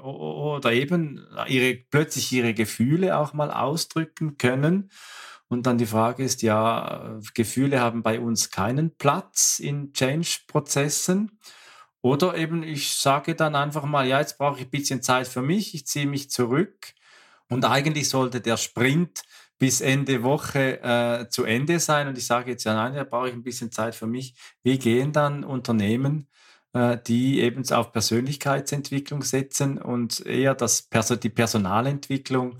oder 0.00 0.72
eben 0.72 1.26
ihre, 1.48 1.74
plötzlich 1.90 2.30
ihre 2.30 2.54
Gefühle 2.54 3.18
auch 3.18 3.32
mal 3.32 3.50
ausdrücken 3.50 4.38
können. 4.38 4.90
Und 5.48 5.66
dann 5.66 5.78
die 5.78 5.86
Frage 5.86 6.22
ist, 6.22 6.42
ja, 6.42 7.18
Gefühle 7.34 7.80
haben 7.80 8.02
bei 8.02 8.20
uns 8.20 8.50
keinen 8.50 8.96
Platz 8.96 9.58
in 9.58 9.92
Change-Prozessen. 9.92 11.40
Oder 12.00 12.36
eben, 12.36 12.62
ich 12.62 12.94
sage 12.94 13.34
dann 13.34 13.56
einfach 13.56 13.84
mal, 13.84 14.06
ja, 14.06 14.20
jetzt 14.20 14.38
brauche 14.38 14.60
ich 14.60 14.66
ein 14.66 14.70
bisschen 14.70 15.02
Zeit 15.02 15.26
für 15.26 15.42
mich, 15.42 15.74
ich 15.74 15.86
ziehe 15.86 16.06
mich 16.06 16.30
zurück 16.30 16.94
und 17.48 17.64
eigentlich 17.64 18.08
sollte 18.08 18.40
der 18.40 18.56
Sprint 18.56 19.22
bis 19.58 19.80
Ende 19.80 20.22
Woche 20.22 20.82
äh, 20.82 21.28
zu 21.28 21.44
Ende 21.44 21.80
sein. 21.80 22.08
Und 22.08 22.18
ich 22.18 22.26
sage 22.26 22.50
jetzt, 22.50 22.64
ja, 22.64 22.74
nein, 22.74 22.94
da 22.94 23.04
brauche 23.04 23.28
ich 23.28 23.34
ein 23.34 23.42
bisschen 23.42 23.70
Zeit 23.72 23.94
für 23.94 24.06
mich. 24.06 24.34
Wie 24.62 24.78
gehen 24.78 25.12
dann 25.12 25.44
Unternehmen, 25.44 26.28
äh, 26.72 26.98
die 27.06 27.40
eben 27.40 27.68
auf 27.70 27.92
Persönlichkeitsentwicklung 27.92 29.22
setzen 29.22 29.78
und 29.78 30.24
eher 30.26 30.54
das 30.54 30.82
Perso 30.82 31.16
die 31.16 31.30
Personalentwicklung 31.30 32.58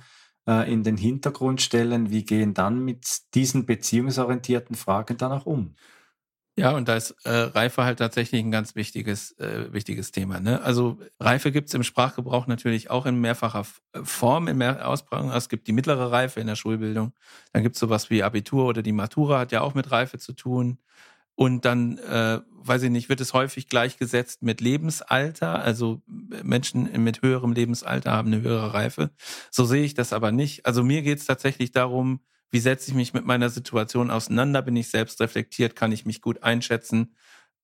äh, 0.49 0.72
in 0.72 0.85
den 0.85 0.96
Hintergrund 0.96 1.61
stellen? 1.61 2.11
Wie 2.11 2.25
gehen 2.25 2.55
dann 2.55 2.85
mit 2.85 3.35
diesen 3.35 3.66
beziehungsorientierten 3.66 4.77
Fragen 4.77 5.18
dann 5.18 5.33
auch 5.33 5.46
um? 5.46 5.75
Ja, 6.59 6.71
und 6.75 6.88
da 6.88 6.97
ist 6.97 7.11
äh, 7.25 7.31
Reife 7.31 7.85
halt 7.85 7.99
tatsächlich 7.99 8.42
ein 8.42 8.51
ganz 8.51 8.75
wichtiges, 8.75 9.33
äh, 9.38 9.71
wichtiges 9.75 10.11
Thema. 10.11 10.40
Ne? 10.40 10.62
Also 10.62 10.99
Reife 11.21 11.53
gibt's 11.53 11.75
im 11.75 11.83
Sprachgebrauch 11.83 12.47
natürlich 12.47 12.88
auch 12.90 13.05
in 13.05 13.21
mehrfacher 13.21 13.66
äh, 13.92 14.03
Form, 14.05 14.49
in 14.49 14.57
mehr 14.57 14.88
Ausprägung. 14.88 15.31
Es 15.33 15.51
gibt 15.51 15.66
die 15.69 15.73
mittlere 15.73 16.11
Reife 16.11 16.40
in 16.40 16.47
der 16.47 16.57
Schulbildung. 16.57 17.12
Dann 17.53 17.62
gibt's 17.62 17.79
sowas 17.79 18.09
wie 18.09 18.23
Abitur 18.23 18.64
oder 18.64 18.81
die 18.83 18.92
Matura, 18.92 19.38
hat 19.40 19.53
ja 19.53 19.61
auch 19.61 19.75
mit 19.75 19.90
Reife 19.90 20.19
zu 20.19 20.33
tun. 20.33 20.79
Und 21.35 21.66
dann, 21.66 21.99
äh, 21.99 22.40
weiß 22.51 22.83
ich 22.85 22.90
nicht, 22.90 23.09
wird 23.11 23.21
es 23.21 23.35
häufig 23.35 23.69
gleichgesetzt 23.69 24.42
mit 24.42 24.61
Lebensalter. 24.62 25.61
Also 25.62 26.03
Menschen 26.07 26.90
mit 27.05 27.23
höherem 27.23 27.53
Lebensalter 27.53 28.12
haben 28.12 28.33
eine 28.33 28.42
höhere 28.42 28.73
Reife. 28.75 29.11
So 29.51 29.64
sehe 29.66 29.85
ich 29.85 29.95
das 29.95 30.12
aber 30.14 30.33
nicht. 30.33 30.64
Also 30.66 30.83
mir 30.83 31.03
geht's 31.03 31.27
tatsächlich 31.27 31.73
darum, 31.73 32.21
wie 32.51 32.61
setze 32.61 32.91
ich 32.91 32.95
mich 32.95 33.13
mit 33.15 33.25
meiner 33.25 33.51
Situation 33.51 34.11
auseinander? 34.11 34.63
Bin 34.63 34.77
ich 34.77 34.89
selbst 34.89 35.21
reflektiert? 35.21 35.77
Kann 35.77 35.93
ich 35.93 36.07
mich 36.07 36.21
gut 36.21 36.43
einschätzen? 36.43 37.15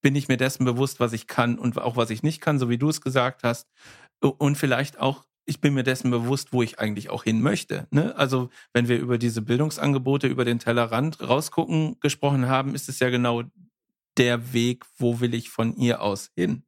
Bin 0.00 0.16
ich 0.16 0.28
mir 0.28 0.36
dessen 0.36 0.64
bewusst, 0.64 1.00
was 1.00 1.12
ich 1.12 1.26
kann 1.26 1.58
und 1.58 1.78
auch 1.78 1.96
was 1.96 2.10
ich 2.10 2.22
nicht 2.22 2.40
kann, 2.40 2.58
so 2.58 2.68
wie 2.68 2.78
du 2.78 2.88
es 2.88 3.00
gesagt 3.00 3.44
hast? 3.44 3.68
Und 4.20 4.56
vielleicht 4.56 4.98
auch, 4.98 5.24
ich 5.44 5.60
bin 5.60 5.74
mir 5.74 5.82
dessen 5.82 6.10
bewusst, 6.10 6.52
wo 6.52 6.62
ich 6.62 6.78
eigentlich 6.78 7.10
auch 7.10 7.24
hin 7.24 7.40
möchte. 7.40 7.86
Ne? 7.90 8.14
Also 8.16 8.50
wenn 8.72 8.88
wir 8.88 8.98
über 8.98 9.18
diese 9.18 9.42
Bildungsangebote 9.42 10.26
über 10.26 10.44
den 10.44 10.58
Tellerrand 10.58 11.20
rausgucken 11.20 11.96
gesprochen 12.00 12.48
haben, 12.48 12.74
ist 12.74 12.88
es 12.88 12.98
ja 12.98 13.10
genau 13.10 13.44
der 14.16 14.52
Weg, 14.52 14.84
wo 14.96 15.20
will 15.20 15.34
ich 15.34 15.50
von 15.50 15.74
ihr 15.76 16.02
aus 16.02 16.30
hin? 16.36 16.64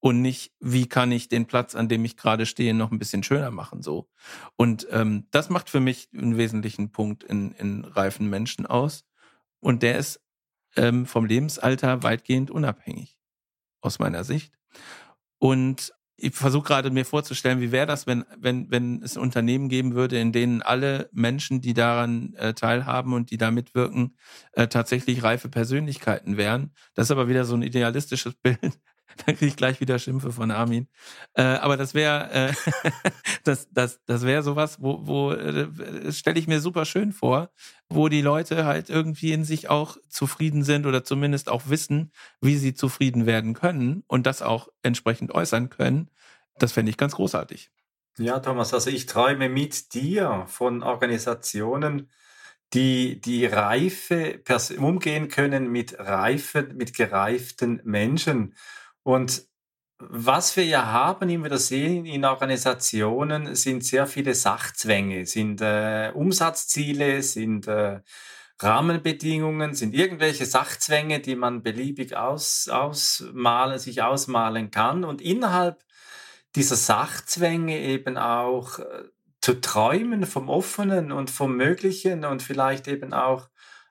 Und 0.00 0.22
nicht, 0.22 0.52
wie 0.60 0.88
kann 0.88 1.12
ich 1.12 1.28
den 1.28 1.46
Platz, 1.46 1.74
an 1.74 1.88
dem 1.88 2.04
ich 2.04 2.16
gerade 2.16 2.46
stehe, 2.46 2.74
noch 2.74 2.90
ein 2.90 2.98
bisschen 2.98 3.22
schöner 3.22 3.50
machen. 3.50 3.82
So. 3.82 4.08
Und 4.56 4.86
ähm, 4.90 5.26
das 5.30 5.50
macht 5.50 5.68
für 5.68 5.80
mich 5.80 6.08
einen 6.14 6.38
wesentlichen 6.38 6.90
Punkt 6.90 7.22
in, 7.22 7.52
in 7.52 7.84
reifen 7.84 8.28
Menschen 8.28 8.66
aus. 8.66 9.04
Und 9.60 9.82
der 9.82 9.98
ist 9.98 10.20
ähm, 10.76 11.04
vom 11.04 11.26
Lebensalter 11.26 12.02
weitgehend 12.02 12.50
unabhängig, 12.50 13.18
aus 13.82 13.98
meiner 13.98 14.24
Sicht. 14.24 14.58
Und 15.38 15.92
ich 16.22 16.34
versuche 16.34 16.64
gerade 16.64 16.90
mir 16.90 17.04
vorzustellen, 17.04 17.60
wie 17.60 17.72
wäre 17.72 17.86
das, 17.86 18.06
wenn, 18.06 18.24
wenn, 18.38 18.70
wenn 18.70 19.02
es 19.02 19.16
Unternehmen 19.16 19.68
geben 19.68 19.94
würde, 19.94 20.18
in 20.18 20.32
denen 20.32 20.62
alle 20.62 21.08
Menschen, 21.12 21.60
die 21.60 21.74
daran 21.74 22.34
äh, 22.34 22.52
teilhaben 22.54 23.14
und 23.14 23.30
die 23.30 23.38
da 23.38 23.50
mitwirken, 23.50 24.16
äh, 24.52 24.68
tatsächlich 24.68 25.22
reife 25.22 25.48
Persönlichkeiten 25.48 26.36
wären. 26.36 26.72
Das 26.94 27.06
ist 27.06 27.10
aber 27.10 27.28
wieder 27.28 27.44
so 27.44 27.54
ein 27.54 27.62
idealistisches 27.62 28.34
Bild. 28.42 28.78
Dann 29.26 29.36
kriege 29.36 29.46
ich 29.46 29.56
gleich 29.56 29.80
wieder 29.80 29.98
Schimpfe 29.98 30.32
von 30.32 30.50
Armin. 30.50 30.88
Äh, 31.34 31.42
aber 31.42 31.76
das 31.76 31.94
wäre 31.94 32.30
äh, 32.30 32.52
das, 33.44 33.68
das, 33.72 34.00
das 34.06 34.22
wäre 34.22 34.42
sowas, 34.42 34.78
wo, 34.80 35.06
wo 35.06 35.32
äh, 35.32 35.68
das 36.04 36.18
stelle 36.18 36.38
ich 36.38 36.46
mir 36.46 36.60
super 36.60 36.84
schön 36.84 37.12
vor, 37.12 37.50
wo 37.88 38.08
die 38.08 38.22
Leute 38.22 38.64
halt 38.64 38.90
irgendwie 38.90 39.32
in 39.32 39.44
sich 39.44 39.68
auch 39.68 39.96
zufrieden 40.08 40.62
sind 40.64 40.86
oder 40.86 41.04
zumindest 41.04 41.48
auch 41.48 41.62
wissen, 41.66 42.12
wie 42.40 42.56
sie 42.56 42.74
zufrieden 42.74 43.26
werden 43.26 43.54
können 43.54 44.04
und 44.06 44.26
das 44.26 44.42
auch 44.42 44.68
entsprechend 44.82 45.32
äußern 45.34 45.70
können. 45.70 46.10
Das 46.58 46.72
fände 46.72 46.90
ich 46.90 46.96
ganz 46.96 47.14
großartig. 47.14 47.70
Ja, 48.18 48.38
Thomas, 48.40 48.74
also 48.74 48.90
ich 48.90 49.06
träume 49.06 49.48
mit 49.48 49.94
dir 49.94 50.44
von 50.46 50.82
Organisationen, 50.82 52.10
die 52.72 53.20
die 53.20 53.46
reife 53.46 54.42
umgehen 54.78 55.28
können 55.28 55.70
mit 55.70 55.98
reifen, 55.98 56.76
mit 56.76 56.94
gereiften 56.94 57.80
Menschen. 57.84 58.54
Und 59.02 59.48
was 59.98 60.56
wir 60.56 60.64
ja 60.64 60.86
haben, 60.86 61.28
immer 61.28 61.46
wieder 61.46 61.58
sehen 61.58 62.06
in 62.06 62.24
Organisationen, 62.24 63.54
sind 63.54 63.84
sehr 63.84 64.06
viele 64.06 64.34
Sachzwänge, 64.34 65.26
sind 65.26 65.60
äh, 65.60 66.10
Umsatzziele, 66.14 67.22
sind 67.22 67.66
äh, 67.66 68.00
Rahmenbedingungen, 68.58 69.74
sind 69.74 69.94
irgendwelche 69.94 70.46
Sachzwänge, 70.46 71.20
die 71.20 71.36
man 71.36 71.62
beliebig 71.62 72.16
aus, 72.16 72.68
ausmalen, 72.68 73.78
sich 73.78 74.02
ausmalen 74.02 74.70
kann. 74.70 75.04
Und 75.04 75.20
innerhalb 75.20 75.84
dieser 76.54 76.76
Sachzwänge 76.76 77.78
eben 77.78 78.16
auch 78.16 78.78
äh, 78.78 79.04
zu 79.40 79.60
träumen 79.60 80.26
vom 80.26 80.48
Offenen 80.48 81.12
und 81.12 81.30
vom 81.30 81.56
Möglichen 81.56 82.24
und 82.24 82.42
vielleicht 82.42 82.88
eben 82.88 83.12
auch 83.12 83.48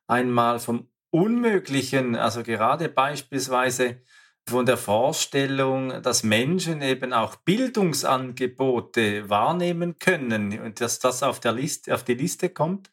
einmal 0.08 0.60
vom 0.60 0.90
Unmöglichen, 1.12 2.16
also 2.16 2.44
gerade 2.44 2.90
beispielsweise 2.90 4.02
von 4.50 4.66
der 4.66 4.78
Vorstellung, 4.78 6.02
dass 6.02 6.24
Menschen 6.24 6.82
eben 6.82 7.14
auch 7.14 7.36
Bildungsangebote 7.38 9.30
wahrnehmen 9.30 9.98
können 10.00 10.60
und 10.60 10.82
dass 10.82 11.00
das 11.00 11.24
auf, 11.24 11.40
der 11.40 11.54
Liste, 11.54 11.94
auf 11.94 12.04
die 12.04 12.16
Liste 12.16 12.50
kommt 12.50 12.92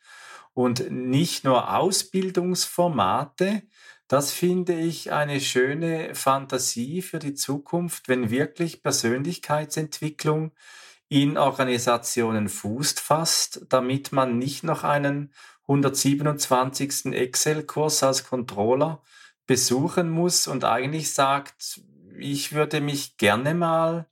und 0.54 0.90
nicht 0.90 1.44
nur 1.44 1.74
Ausbildungsformate. 1.74 3.62
Das 4.08 4.32
finde 4.32 4.74
ich 4.74 5.12
eine 5.12 5.40
schöne 5.40 6.14
Fantasie 6.14 7.02
für 7.02 7.18
die 7.18 7.34
Zukunft, 7.34 8.08
wenn 8.08 8.30
wirklich 8.30 8.82
Persönlichkeitsentwicklung 8.82 10.52
in 11.08 11.38
Organisationen 11.38 12.48
Fuß 12.48 12.92
fasst, 12.92 13.66
damit 13.68 14.12
man 14.12 14.38
nicht 14.38 14.62
noch 14.62 14.84
einen 14.84 15.32
127. 15.62 17.06
Excel-Kurs 17.06 18.02
als 18.02 18.24
Controller 18.24 19.02
besuchen 19.46 20.10
muss 20.10 20.46
und 20.46 20.64
eigentlich 20.64 21.12
sagt, 21.12 21.80
ich 22.18 22.52
würde 22.52 22.80
mich 22.80 23.16
gerne 23.16 23.54
mal 23.54 24.06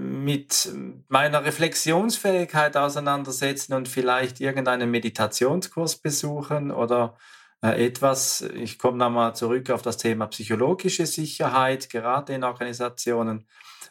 mit 0.00 0.72
meiner 1.08 1.44
Reflexionsfähigkeit 1.44 2.76
auseinandersetzen 2.76 3.74
und 3.74 3.88
vielleicht 3.88 4.40
irgendeinen 4.40 4.90
Meditationskurs 4.90 5.96
besuchen 5.96 6.70
oder 6.70 7.16
äh, 7.62 7.86
etwas, 7.86 8.40
ich 8.40 8.78
komme 8.78 8.98
nochmal 8.98 9.36
zurück 9.36 9.70
auf 9.70 9.82
das 9.82 9.98
Thema 9.98 10.26
psychologische 10.28 11.06
Sicherheit, 11.06 11.90
gerade 11.90 12.32
in 12.32 12.42
Organisationen, 12.42 13.46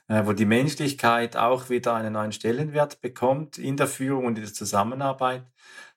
äh, 0.08 0.26
wo 0.26 0.34
die 0.34 0.46
Menschlichkeit 0.46 1.38
auch 1.38 1.70
wieder 1.70 1.94
einen 1.94 2.14
neuen 2.14 2.32
Stellenwert 2.32 3.00
bekommt 3.02 3.58
in 3.58 3.78
der 3.78 3.88
Führung 3.88 4.26
und 4.26 4.38
in 4.38 4.44
der 4.44 4.54
Zusammenarbeit, 4.54 5.46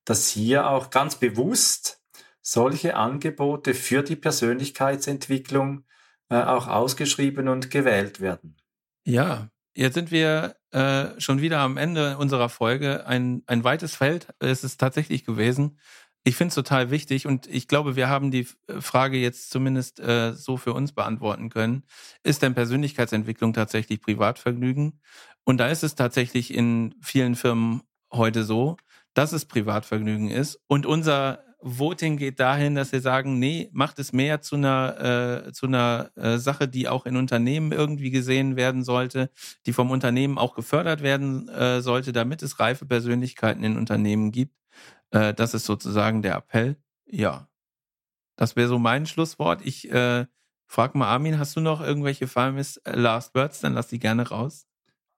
dass 0.04 0.28
hier 0.28 0.68
auch 0.68 0.90
ganz 0.90 1.16
bewusst 1.16 2.03
solche 2.44 2.94
Angebote 2.94 3.74
für 3.74 4.02
die 4.02 4.16
Persönlichkeitsentwicklung 4.16 5.84
äh, 6.28 6.36
auch 6.36 6.68
ausgeschrieben 6.68 7.48
und 7.48 7.70
gewählt 7.70 8.20
werden. 8.20 8.56
Ja, 9.04 9.48
jetzt 9.74 9.94
sind 9.94 10.10
wir 10.10 10.56
äh, 10.70 11.18
schon 11.18 11.40
wieder 11.40 11.60
am 11.60 11.78
Ende 11.78 12.18
unserer 12.18 12.50
Folge. 12.50 13.06
Ein, 13.06 13.42
ein 13.46 13.64
weites 13.64 13.96
Feld 13.96 14.28
ist 14.40 14.62
es 14.62 14.76
tatsächlich 14.76 15.24
gewesen. 15.24 15.78
Ich 16.22 16.36
finde 16.36 16.50
es 16.50 16.54
total 16.54 16.90
wichtig 16.90 17.26
und 17.26 17.46
ich 17.46 17.68
glaube, 17.68 17.96
wir 17.96 18.08
haben 18.08 18.30
die 18.30 18.46
Frage 18.80 19.18
jetzt 19.18 19.50
zumindest 19.50 20.00
äh, 20.00 20.32
so 20.32 20.56
für 20.56 20.72
uns 20.72 20.92
beantworten 20.92 21.50
können. 21.50 21.84
Ist 22.22 22.42
denn 22.42 22.54
Persönlichkeitsentwicklung 22.54 23.52
tatsächlich 23.52 24.00
Privatvergnügen? 24.00 25.00
Und 25.44 25.58
da 25.58 25.68
ist 25.68 25.82
es 25.82 25.94
tatsächlich 25.94 26.52
in 26.52 26.94
vielen 27.02 27.36
Firmen 27.36 27.82
heute 28.10 28.44
so, 28.44 28.76
dass 29.12 29.32
es 29.32 29.44
Privatvergnügen 29.44 30.30
ist. 30.30 30.60
Und 30.66 30.86
unser 30.86 31.43
Voting 31.66 32.18
geht 32.18 32.40
dahin, 32.40 32.74
dass 32.74 32.92
wir 32.92 33.00
sagen, 33.00 33.38
nee, 33.38 33.70
macht 33.72 33.98
es 33.98 34.12
mehr 34.12 34.42
zu 34.42 34.56
einer, 34.56 35.46
äh, 35.48 35.52
zu 35.52 35.66
einer 35.66 36.10
äh, 36.14 36.36
Sache, 36.36 36.68
die 36.68 36.88
auch 36.88 37.06
in 37.06 37.16
Unternehmen 37.16 37.72
irgendwie 37.72 38.10
gesehen 38.10 38.56
werden 38.56 38.84
sollte, 38.84 39.30
die 39.64 39.72
vom 39.72 39.90
Unternehmen 39.90 40.36
auch 40.36 40.54
gefördert 40.54 41.02
werden 41.02 41.48
äh, 41.48 41.80
sollte, 41.80 42.12
damit 42.12 42.42
es 42.42 42.60
reife 42.60 42.84
Persönlichkeiten 42.84 43.64
in 43.64 43.78
Unternehmen 43.78 44.30
gibt. 44.30 44.54
Äh, 45.10 45.32
das 45.32 45.54
ist 45.54 45.64
sozusagen 45.64 46.20
der 46.20 46.36
Appell. 46.36 46.76
Ja, 47.06 47.48
das 48.36 48.56
wäre 48.56 48.68
so 48.68 48.78
mein 48.78 49.06
Schlusswort. 49.06 49.62
Ich 49.64 49.90
äh, 49.90 50.26
frag 50.66 50.94
mal 50.94 51.08
Armin, 51.08 51.38
hast 51.38 51.56
du 51.56 51.60
noch 51.60 51.80
irgendwelche 51.80 52.26
famous 52.26 52.76
äh, 52.78 52.94
Last 52.94 53.34
Words? 53.34 53.60
Dann 53.60 53.72
lass 53.74 53.88
die 53.88 53.98
gerne 53.98 54.28
raus. 54.28 54.66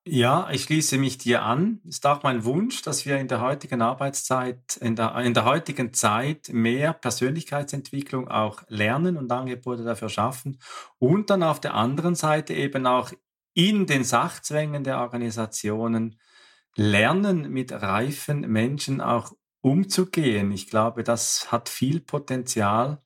Ja, 0.08 0.48
ich 0.52 0.62
schließe 0.62 0.98
mich 0.98 1.18
dir 1.18 1.42
an. 1.42 1.80
Es 1.82 1.96
ist 1.96 2.06
auch 2.06 2.22
mein 2.22 2.44
Wunsch, 2.44 2.80
dass 2.82 3.06
wir 3.06 3.18
in 3.18 3.26
der 3.26 3.40
heutigen 3.40 3.82
Arbeitszeit, 3.82 4.76
in 4.76 4.94
der, 4.94 5.16
in 5.16 5.34
der 5.34 5.44
heutigen 5.44 5.92
Zeit 5.92 6.48
mehr 6.52 6.92
Persönlichkeitsentwicklung 6.92 8.28
auch 8.28 8.62
lernen 8.68 9.16
und 9.16 9.32
Angebote 9.32 9.82
dafür 9.82 10.08
schaffen 10.08 10.60
und 11.00 11.28
dann 11.30 11.42
auf 11.42 11.58
der 11.58 11.74
anderen 11.74 12.14
Seite 12.14 12.54
eben 12.54 12.86
auch 12.86 13.10
in 13.52 13.86
den 13.86 14.04
Sachzwängen 14.04 14.84
der 14.84 15.00
Organisationen 15.00 16.20
lernen, 16.76 17.50
mit 17.50 17.72
reifen 17.72 18.42
Menschen 18.42 19.00
auch 19.00 19.32
umzugehen. 19.60 20.52
Ich 20.52 20.68
glaube, 20.68 21.02
das 21.02 21.50
hat 21.50 21.68
viel 21.68 21.98
Potenzial 21.98 23.02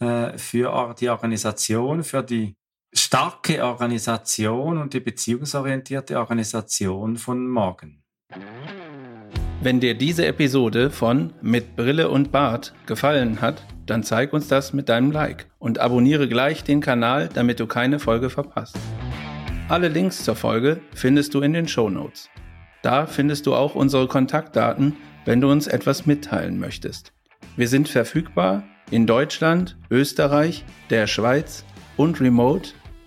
äh, 0.00 0.38
für 0.38 0.94
die 0.98 1.10
Organisation, 1.10 2.04
für 2.04 2.22
die 2.22 2.56
starke 2.98 3.64
Organisation 3.64 4.78
und 4.78 4.94
die 4.94 5.00
beziehungsorientierte 5.00 6.18
Organisation 6.18 7.16
von 7.16 7.48
morgen. 7.48 8.02
Wenn 9.60 9.80
dir 9.80 9.94
diese 9.94 10.26
Episode 10.26 10.90
von 10.90 11.32
Mit 11.40 11.74
Brille 11.74 12.10
und 12.10 12.30
Bart 12.30 12.74
gefallen 12.86 13.40
hat, 13.40 13.64
dann 13.86 14.02
zeig 14.02 14.32
uns 14.32 14.48
das 14.48 14.72
mit 14.72 14.88
deinem 14.88 15.10
Like 15.10 15.46
und 15.58 15.78
abonniere 15.78 16.28
gleich 16.28 16.62
den 16.62 16.80
Kanal, 16.80 17.28
damit 17.32 17.58
du 17.58 17.66
keine 17.66 17.98
Folge 17.98 18.30
verpasst. 18.30 18.76
Alle 19.68 19.88
Links 19.88 20.24
zur 20.24 20.36
Folge 20.36 20.80
findest 20.94 21.34
du 21.34 21.40
in 21.40 21.52
den 21.52 21.68
Show 21.68 21.90
Notes. 21.90 22.28
Da 22.82 23.06
findest 23.06 23.46
du 23.46 23.54
auch 23.54 23.74
unsere 23.74 24.06
Kontaktdaten, 24.06 24.96
wenn 25.24 25.40
du 25.40 25.50
uns 25.50 25.66
etwas 25.66 26.06
mitteilen 26.06 26.58
möchtest. 26.58 27.12
Wir 27.56 27.68
sind 27.68 27.88
verfügbar 27.88 28.62
in 28.90 29.06
Deutschland, 29.06 29.76
Österreich, 29.90 30.64
der 30.90 31.06
Schweiz 31.06 31.64
und 31.96 32.20
remote, 32.20 32.70